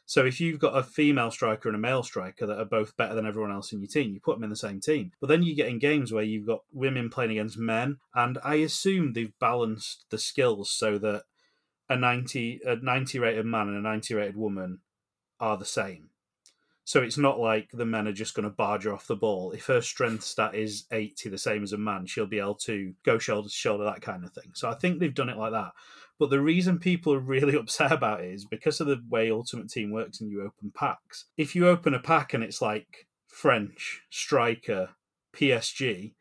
[0.05, 3.13] So if you've got a female striker and a male striker that are both better
[3.13, 5.11] than everyone else in your team, you put them in the same team.
[5.21, 8.55] But then you get in games where you've got women playing against men, and I
[8.55, 11.25] assume they've balanced the skills so that
[11.87, 14.79] a 90 a 90 rated man and a 90 rated woman
[15.39, 16.09] are the same.
[16.89, 19.51] So it's not like the men are just going to barge her off the ball.
[19.51, 22.95] If her strength stat is 80, the same as a man, she'll be able to
[23.05, 24.49] go shoulder to shoulder, that kind of thing.
[24.55, 25.73] So I think they've done it like that.
[26.17, 29.69] But the reason people are really upset about it is because of the way Ultimate
[29.69, 31.25] Team works and you open packs.
[31.37, 34.89] If you open a pack and it's like French, striker,
[35.31, 36.13] PSG,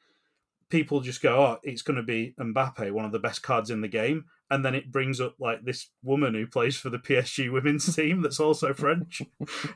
[0.68, 3.80] people just go, oh, it's going to be Mbappe, one of the best cards in
[3.80, 4.26] the game.
[4.50, 8.22] And then it brings up like this woman who plays for the PSG women's team
[8.22, 9.22] that's also French.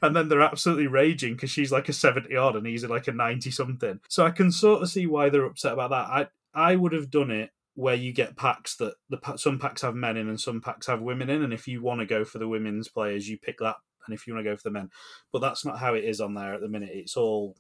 [0.02, 3.12] and then they're absolutely raging because she's like a 70 odd and he's like a
[3.12, 4.00] 90 something.
[4.08, 6.08] So I can sort of see why they're upset about that.
[6.08, 9.94] I, I would have done it where you get packs that the some packs have
[9.94, 12.38] men in and some packs have women in, and if you want to go for
[12.38, 14.90] the women's players, you pick that, and if you want to go for the men,
[15.32, 16.90] but that's not how it is on there at the minute.
[16.92, 17.56] It's all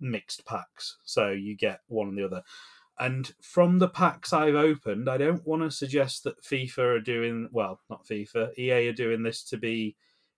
[0.00, 2.42] mixed packs, so you get one and the other.
[2.98, 7.48] And from the packs I've opened, I don't want to suggest that FIFA are doing
[7.50, 9.96] well, not FIFA, EA are doing this to be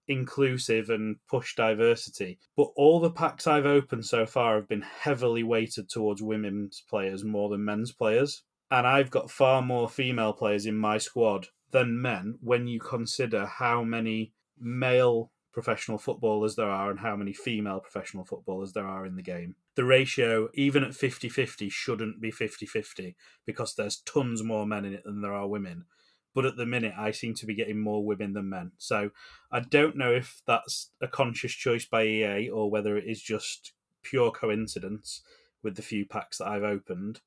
[0.09, 2.38] inclusive and push diversity.
[2.57, 7.24] But all the packs I've opened so far have been heavily weighted towards women's players
[7.24, 12.00] more than men's players and I've got far more female players in my squad than
[12.00, 17.80] men when you consider how many male professional footballers there are and how many female
[17.80, 19.54] professional footballers there are in the game.
[19.74, 24.84] The ratio, even at 50 50, shouldn't be 50 50 because there's tons more men
[24.84, 25.86] in it than there are women.
[26.34, 28.72] But at the minute, I seem to be getting more women than men.
[28.76, 29.12] So
[29.50, 33.72] I don't know if that's a conscious choice by EA or whether it is just
[34.02, 35.22] pure coincidence
[35.62, 37.22] with the few packs that I've opened.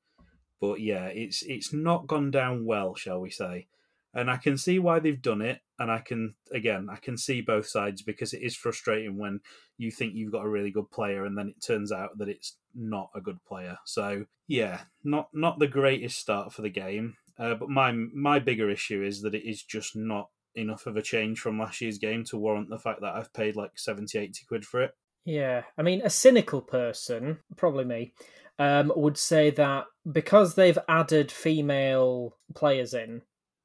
[0.60, 3.66] But yeah, it's it's not gone down well, shall we say?
[4.12, 7.40] And I can see why they've done it, and I can again I can see
[7.40, 9.40] both sides because it is frustrating when
[9.78, 12.56] you think you've got a really good player and then it turns out that it's
[12.74, 13.78] not a good player.
[13.84, 17.16] So yeah, not not the greatest start for the game.
[17.38, 21.02] Uh, but my my bigger issue is that it is just not enough of a
[21.02, 24.44] change from last year's game to warrant the fact that I've paid like 70, 80
[24.46, 24.94] quid for it.
[25.24, 28.12] Yeah, I mean, a cynical person, probably me,
[28.58, 33.22] um, would say that because they've added female players in,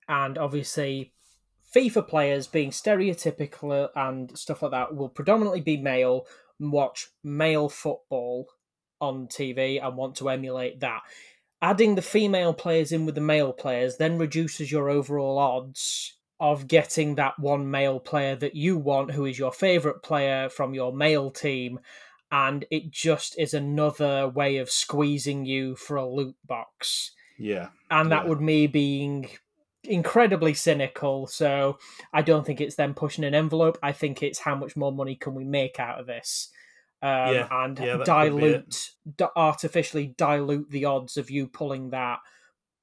[0.08, 1.14] and obviously
[1.76, 6.26] FIFA players being stereotypical and stuff like that will predominantly be male,
[6.60, 8.48] watch male football
[9.02, 11.02] on TV and want to emulate that.
[11.62, 16.68] Adding the female players in with the male players then reduces your overall odds of
[16.68, 20.94] getting that one male player that you want, who is your favourite player from your
[20.94, 21.80] male team,
[22.32, 27.12] and it just is another way of squeezing you for a loot box.
[27.38, 27.70] Yeah.
[27.90, 28.30] And that yeah.
[28.30, 29.30] would me being
[29.86, 31.28] incredibly cynical.
[31.28, 31.80] So
[32.14, 33.78] I don't think it's them pushing an envelope.
[33.84, 36.50] I think it's how much more money can we make out of this.
[37.02, 38.32] Um, Yeah, and yeah, that could be it.
[38.32, 42.20] dilute, d- artificially dilute the odds of you pulling that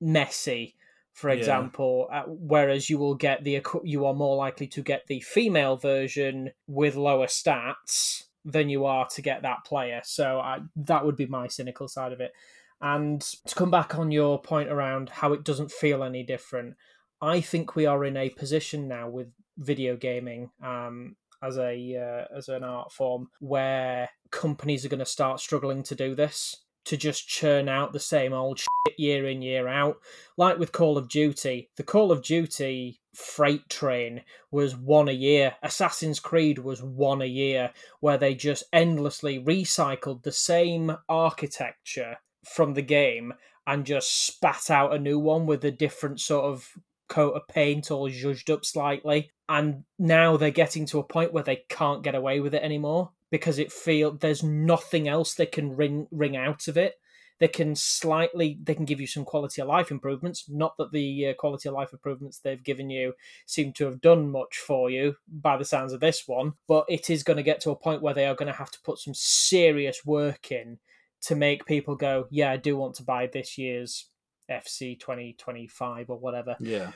[0.03, 0.75] Messi,
[1.13, 1.37] for Yeah.
[1.37, 2.09] example.
[2.13, 6.51] Uh, whereas you will get the you are more likely to get the female version
[6.67, 10.01] with lower stats than you are to get that player.
[10.05, 12.33] So I, that would be my cynical side of it.
[12.81, 16.75] And to come back on your point around how it doesn't feel any different,
[17.23, 22.37] I think we are in a position now with video gaming um, as a uh,
[22.37, 26.97] as an art form where companies are going to start struggling to do this to
[26.97, 29.99] just churn out the same old shit year in year out.
[30.37, 35.55] Like with call of duty the call of duty freight train was one a year.
[35.63, 37.71] Assassin's creed was one a year
[38.01, 43.33] where they just endlessly recycled the same architecture from the game
[43.65, 46.69] and just spat out a new one with a different sort of
[47.13, 49.31] coat of paint or zhuzhed up slightly.
[49.49, 53.11] And now they're getting to a point where they can't get away with it anymore
[53.31, 56.95] because it feel there's nothing else they can ring ring out of it.
[57.39, 60.49] They can slightly they can give you some quality of life improvements.
[60.49, 63.13] Not that the uh, quality of life improvements they've given you
[63.45, 67.11] seem to have done much for you by the sounds of this one, but it
[67.11, 68.99] is going to get to a point where they are going to have to put
[68.99, 70.79] some serious work in
[71.23, 74.07] to make people go, yeah, I do want to buy this year's
[74.53, 76.93] FC 2025 or whatever Yeah.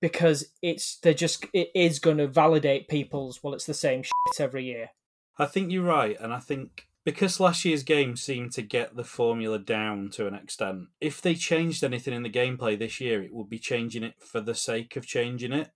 [0.00, 4.40] because it's they're just it is going to validate people's well it's the same shit
[4.40, 4.90] every year.
[5.38, 9.04] I think you're right, and I think because last year's game seemed to get the
[9.04, 13.32] formula down to an extent, if they changed anything in the gameplay this year, it
[13.32, 15.70] would be changing it for the sake of changing it.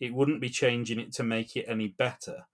[0.00, 2.46] It wouldn't be changing it to make it any better.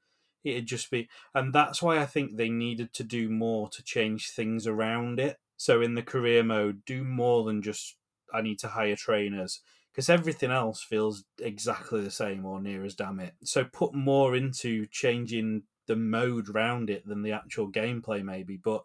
[0.45, 4.31] It'd just be, and that's why I think they needed to do more to change
[4.31, 5.39] things around it.
[5.57, 7.97] So in the career mode, do more than just
[8.33, 9.61] I need to hire trainers
[9.93, 13.35] because everything else feels exactly the same or near as damn it.
[13.45, 18.57] So put more into changing the mode round it than the actual gameplay, maybe.
[18.57, 18.83] But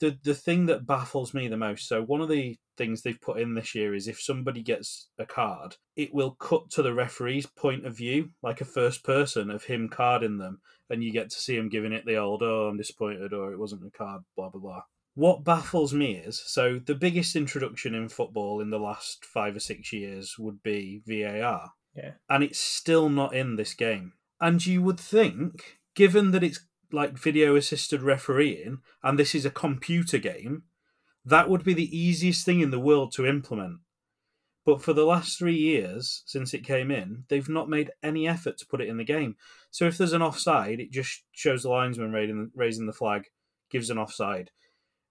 [0.00, 3.40] the the thing that baffles me the most, so one of the things they've put
[3.40, 7.46] in this year is if somebody gets a card, it will cut to the referee's
[7.46, 11.40] point of view, like a first person of him carding them, and you get to
[11.40, 14.50] see him giving it the old, oh, I'm disappointed, or it wasn't a card, blah
[14.50, 14.82] blah blah.
[15.18, 19.58] What baffles me is so the biggest introduction in football in the last five or
[19.58, 21.72] six years would be VAR.
[21.92, 22.12] Yeah.
[22.30, 24.12] And it's still not in this game.
[24.40, 26.60] And you would think, given that it's
[26.92, 30.62] like video assisted refereeing and this is a computer game,
[31.24, 33.80] that would be the easiest thing in the world to implement.
[34.64, 38.56] But for the last three years since it came in, they've not made any effort
[38.58, 39.34] to put it in the game.
[39.72, 43.24] So if there's an offside, it just shows the linesman raising, raising the flag,
[43.68, 44.52] gives an offside.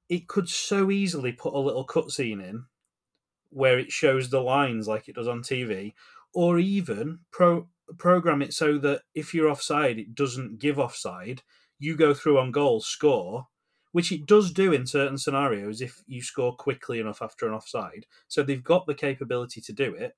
[0.10, 2.66] It could so easily put a little cutscene in
[3.50, 5.94] where it shows the lines like it does on TV,
[6.34, 11.42] or even pro- program it so that if you're offside, it doesn't give offside.
[11.80, 13.48] You go through on goal, score,
[13.92, 18.06] which it does do in certain scenarios if you score quickly enough after an offside.
[18.28, 20.16] So they've got the capability to do it,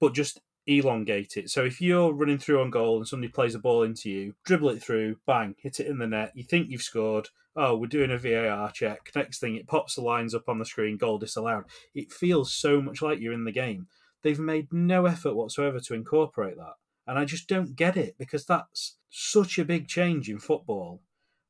[0.00, 1.50] but just elongate it.
[1.50, 4.70] So if you're running through on goal and somebody plays a ball into you, dribble
[4.70, 6.32] it through, bang, hit it in the net.
[6.34, 7.28] You think you've scored.
[7.56, 9.10] Oh, we're doing a VAR check.
[9.14, 11.64] Next thing, it pops the lines up on the screen, goal disallowed.
[11.94, 13.86] It feels so much like you're in the game.
[14.22, 16.74] They've made no effort whatsoever to incorporate that.
[17.06, 21.02] And I just don't get it because that's such a big change in football.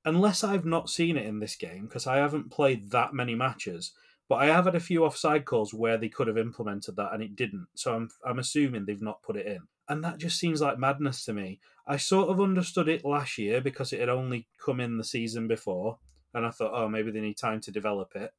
[0.04, 3.92] Unless I've not seen it in this game, because I haven't played that many matches,
[4.29, 7.22] but I have had a few offside calls where they could have implemented that and
[7.22, 7.66] it didn't.
[7.75, 9.61] So I'm I'm assuming they've not put it in.
[9.89, 11.61] And that just seems like madness to me.
[11.87, 15.47] I sort of understood it last year because it had only come in the season
[15.47, 15.99] before,
[16.33, 18.33] and I thought, oh, maybe they need time to develop it.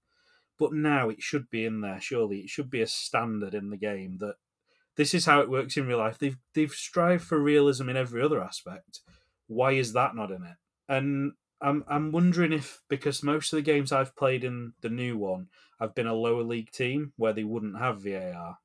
[0.57, 2.39] But now it should be in there, surely.
[2.39, 4.35] It should be a standard in the game that
[4.95, 6.17] this is how it works in real life.
[6.17, 9.01] They've they've strived for realism in every other aspect.
[9.47, 10.55] Why is that not in it?
[10.89, 15.17] And I'm I'm wondering if because most of the games I've played in the new
[15.17, 15.47] one,
[15.79, 18.57] I've been a lower league team where they wouldn't have VAR.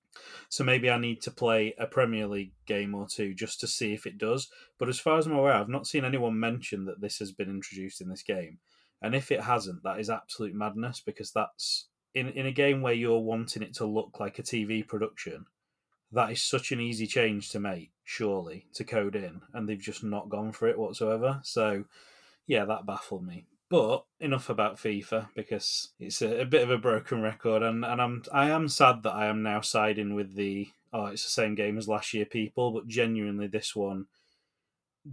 [0.48, 3.92] So maybe I need to play a Premier League game or two just to see
[3.92, 4.48] if it does.
[4.78, 7.48] But as far as I'm aware, I've not seen anyone mention that this has been
[7.48, 8.58] introduced in this game.
[9.00, 12.92] And if it hasn't, that is absolute madness because that's in in a game where
[12.92, 15.46] you're wanting it to look like a TV production.
[16.12, 20.02] That is such an easy change to make, surely, to code in, and they've just
[20.02, 21.40] not gone for it whatsoever.
[21.44, 21.84] So,
[22.50, 23.46] yeah, that baffled me.
[23.68, 28.02] But enough about FIFA because it's a, a, bit of a broken record, and, and
[28.02, 31.54] I'm I am sad that I am now siding with the oh it's the same
[31.54, 34.06] game as last year people, but genuinely this one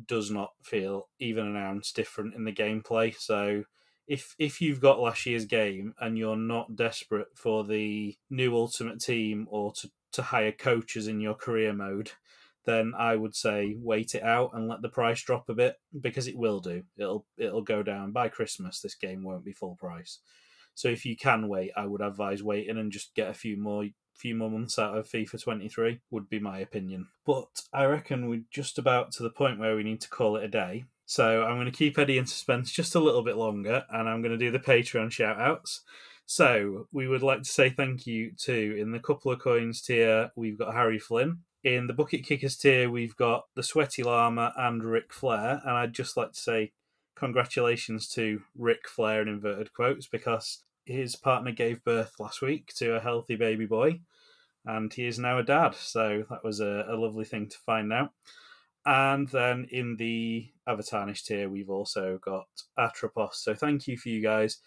[0.07, 3.15] does not feel even an ounce different in the gameplay.
[3.15, 3.65] So
[4.07, 8.99] if if you've got last year's game and you're not desperate for the new Ultimate
[8.99, 12.13] Team or to to hire coaches in your career mode,
[12.68, 16.28] then I would say wait it out and let the price drop a bit because
[16.28, 16.84] it will do.
[16.97, 18.82] It'll it'll go down by Christmas.
[18.82, 20.20] This game won't be full price.
[20.76, 23.86] So if you can wait, I would advise waiting and just get a few more
[24.15, 27.07] few more months out of FIFA 23 would be my opinion.
[27.26, 30.43] But I reckon we're just about to the point where we need to call it
[30.43, 30.86] a day.
[31.05, 34.22] So I'm going to keep Eddie in suspense just a little bit longer and I'm
[34.22, 35.84] going to do the Patreon shout outs.
[36.26, 40.32] So we would like to say thank you to in the couple of coins tier,
[40.36, 41.39] we've got Harry Flynn.
[41.64, 45.62] In the bucket kickers tier, we've got the Sweaty Llama and Ric Flair.
[45.64, 46.72] And I'd just like to say
[47.16, 52.95] congratulations to Ric Flair in inverted quotes because his partner gave birth last week to
[52.95, 53.99] a healthy baby boy
[54.68, 55.74] and he is now a dad.
[55.76, 58.12] So that was a, a lovely thing to find out.
[58.86, 62.47] And then in the Avatarnish tier, we've also got
[62.78, 63.38] Atropos.
[63.41, 64.58] So thank you for you guys.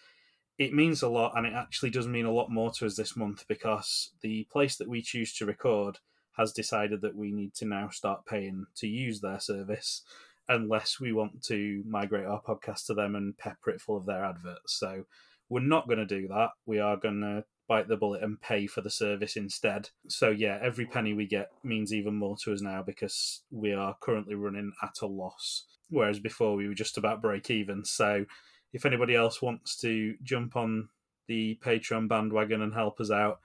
[0.59, 3.17] It means a lot, and it actually does mean a lot more to us this
[3.17, 5.99] month because the place that we choose to record
[6.37, 10.03] has decided that we need to now start paying to use their service
[10.49, 14.25] unless we want to migrate our podcast to them and pepper it full of their
[14.25, 14.75] adverts.
[14.79, 15.05] So
[15.49, 16.51] we're not going to do that.
[16.67, 19.91] We are going to bite the bullet and pay for the service instead.
[20.09, 23.97] So yeah, every penny we get means even more to us now because we are
[24.01, 27.85] currently running at a loss, whereas before we were just about break even.
[27.85, 28.25] So
[28.73, 30.89] if anybody else wants to jump on
[31.29, 33.39] the Patreon bandwagon and help us out,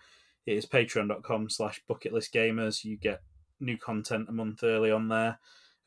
[0.45, 2.83] it is patreon.com slash bucketlistgamers.
[2.83, 3.21] You get
[3.59, 5.39] new content a month early on there.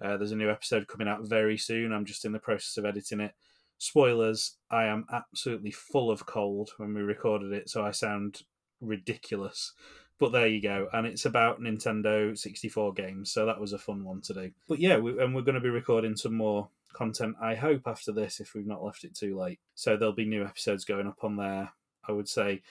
[0.02, 1.92] Uh, there's a new episode coming out very soon.
[1.92, 3.32] I'm just in the process of editing it.
[3.78, 8.42] Spoilers, I am absolutely full of cold when we recorded it, so I sound
[8.80, 9.72] ridiculous.
[10.18, 10.88] But there you go.
[10.92, 14.50] And it's about Nintendo 64 games, so that was a fun one to do.
[14.68, 18.10] But yeah, we, and we're going to be recording some more content, I hope, after
[18.10, 19.60] this, if we've not left it too late.
[19.76, 21.70] So there'll be new episodes going up on there,
[22.08, 22.62] I would say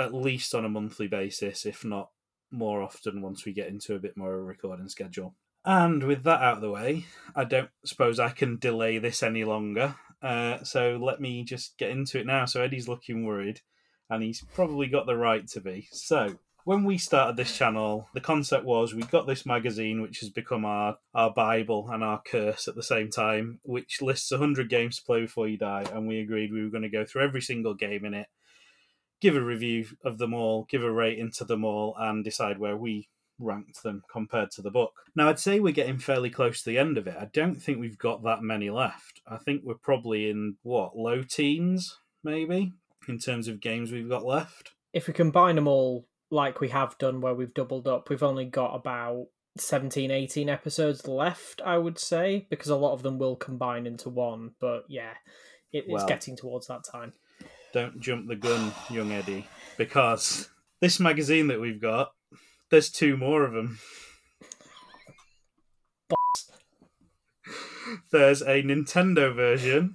[0.00, 2.10] at least on a monthly basis, if not
[2.50, 5.34] more often once we get into a bit more of a recording schedule.
[5.64, 9.44] And with that out of the way, I don't suppose I can delay this any
[9.44, 9.96] longer.
[10.22, 12.46] Uh, so let me just get into it now.
[12.46, 13.60] So Eddie's looking worried,
[14.08, 15.88] and he's probably got the right to be.
[15.92, 20.30] So when we started this channel, the concept was we got this magazine, which has
[20.30, 24.96] become our, our Bible and our curse at the same time, which lists 100 games
[24.96, 25.84] to play before you die.
[25.92, 28.28] And we agreed we were going to go through every single game in it
[29.20, 32.76] give a review of them all, give a rating to them all, and decide where
[32.76, 33.08] we
[33.38, 34.92] ranked them compared to the book.
[35.14, 37.16] Now, I'd say we're getting fairly close to the end of it.
[37.18, 39.20] I don't think we've got that many left.
[39.26, 42.72] I think we're probably in what, low teens, maybe,
[43.08, 44.72] in terms of games we've got left.
[44.92, 48.44] If we combine them all like we have done, where we've doubled up, we've only
[48.44, 49.26] got about
[49.58, 54.08] 17, 18 episodes left, I would say, because a lot of them will combine into
[54.08, 54.52] one.
[54.60, 55.14] But yeah,
[55.72, 57.14] it, it's well, getting towards that time
[57.72, 59.46] don't jump the gun, young Eddie,
[59.76, 60.48] because
[60.80, 62.12] this magazine that we've got,
[62.70, 63.78] there's two more of them.
[68.12, 69.94] There's a Nintendo version,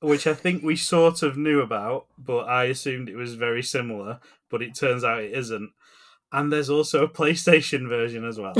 [0.00, 4.20] which I think we sort of knew about, but I assumed it was very similar,
[4.50, 5.70] but it turns out it isn't.
[6.32, 8.54] And there's also a PlayStation version as well.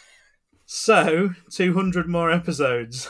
[0.66, 3.08] so, 200 more episodes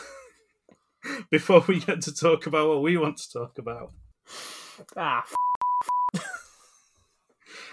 [1.29, 3.91] before we get to talk about what we want to talk about.
[4.95, 5.25] Ah.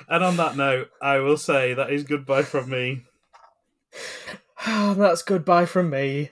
[0.08, 3.04] and on that note, I will say that is goodbye from me.
[4.66, 6.30] That's goodbye from me.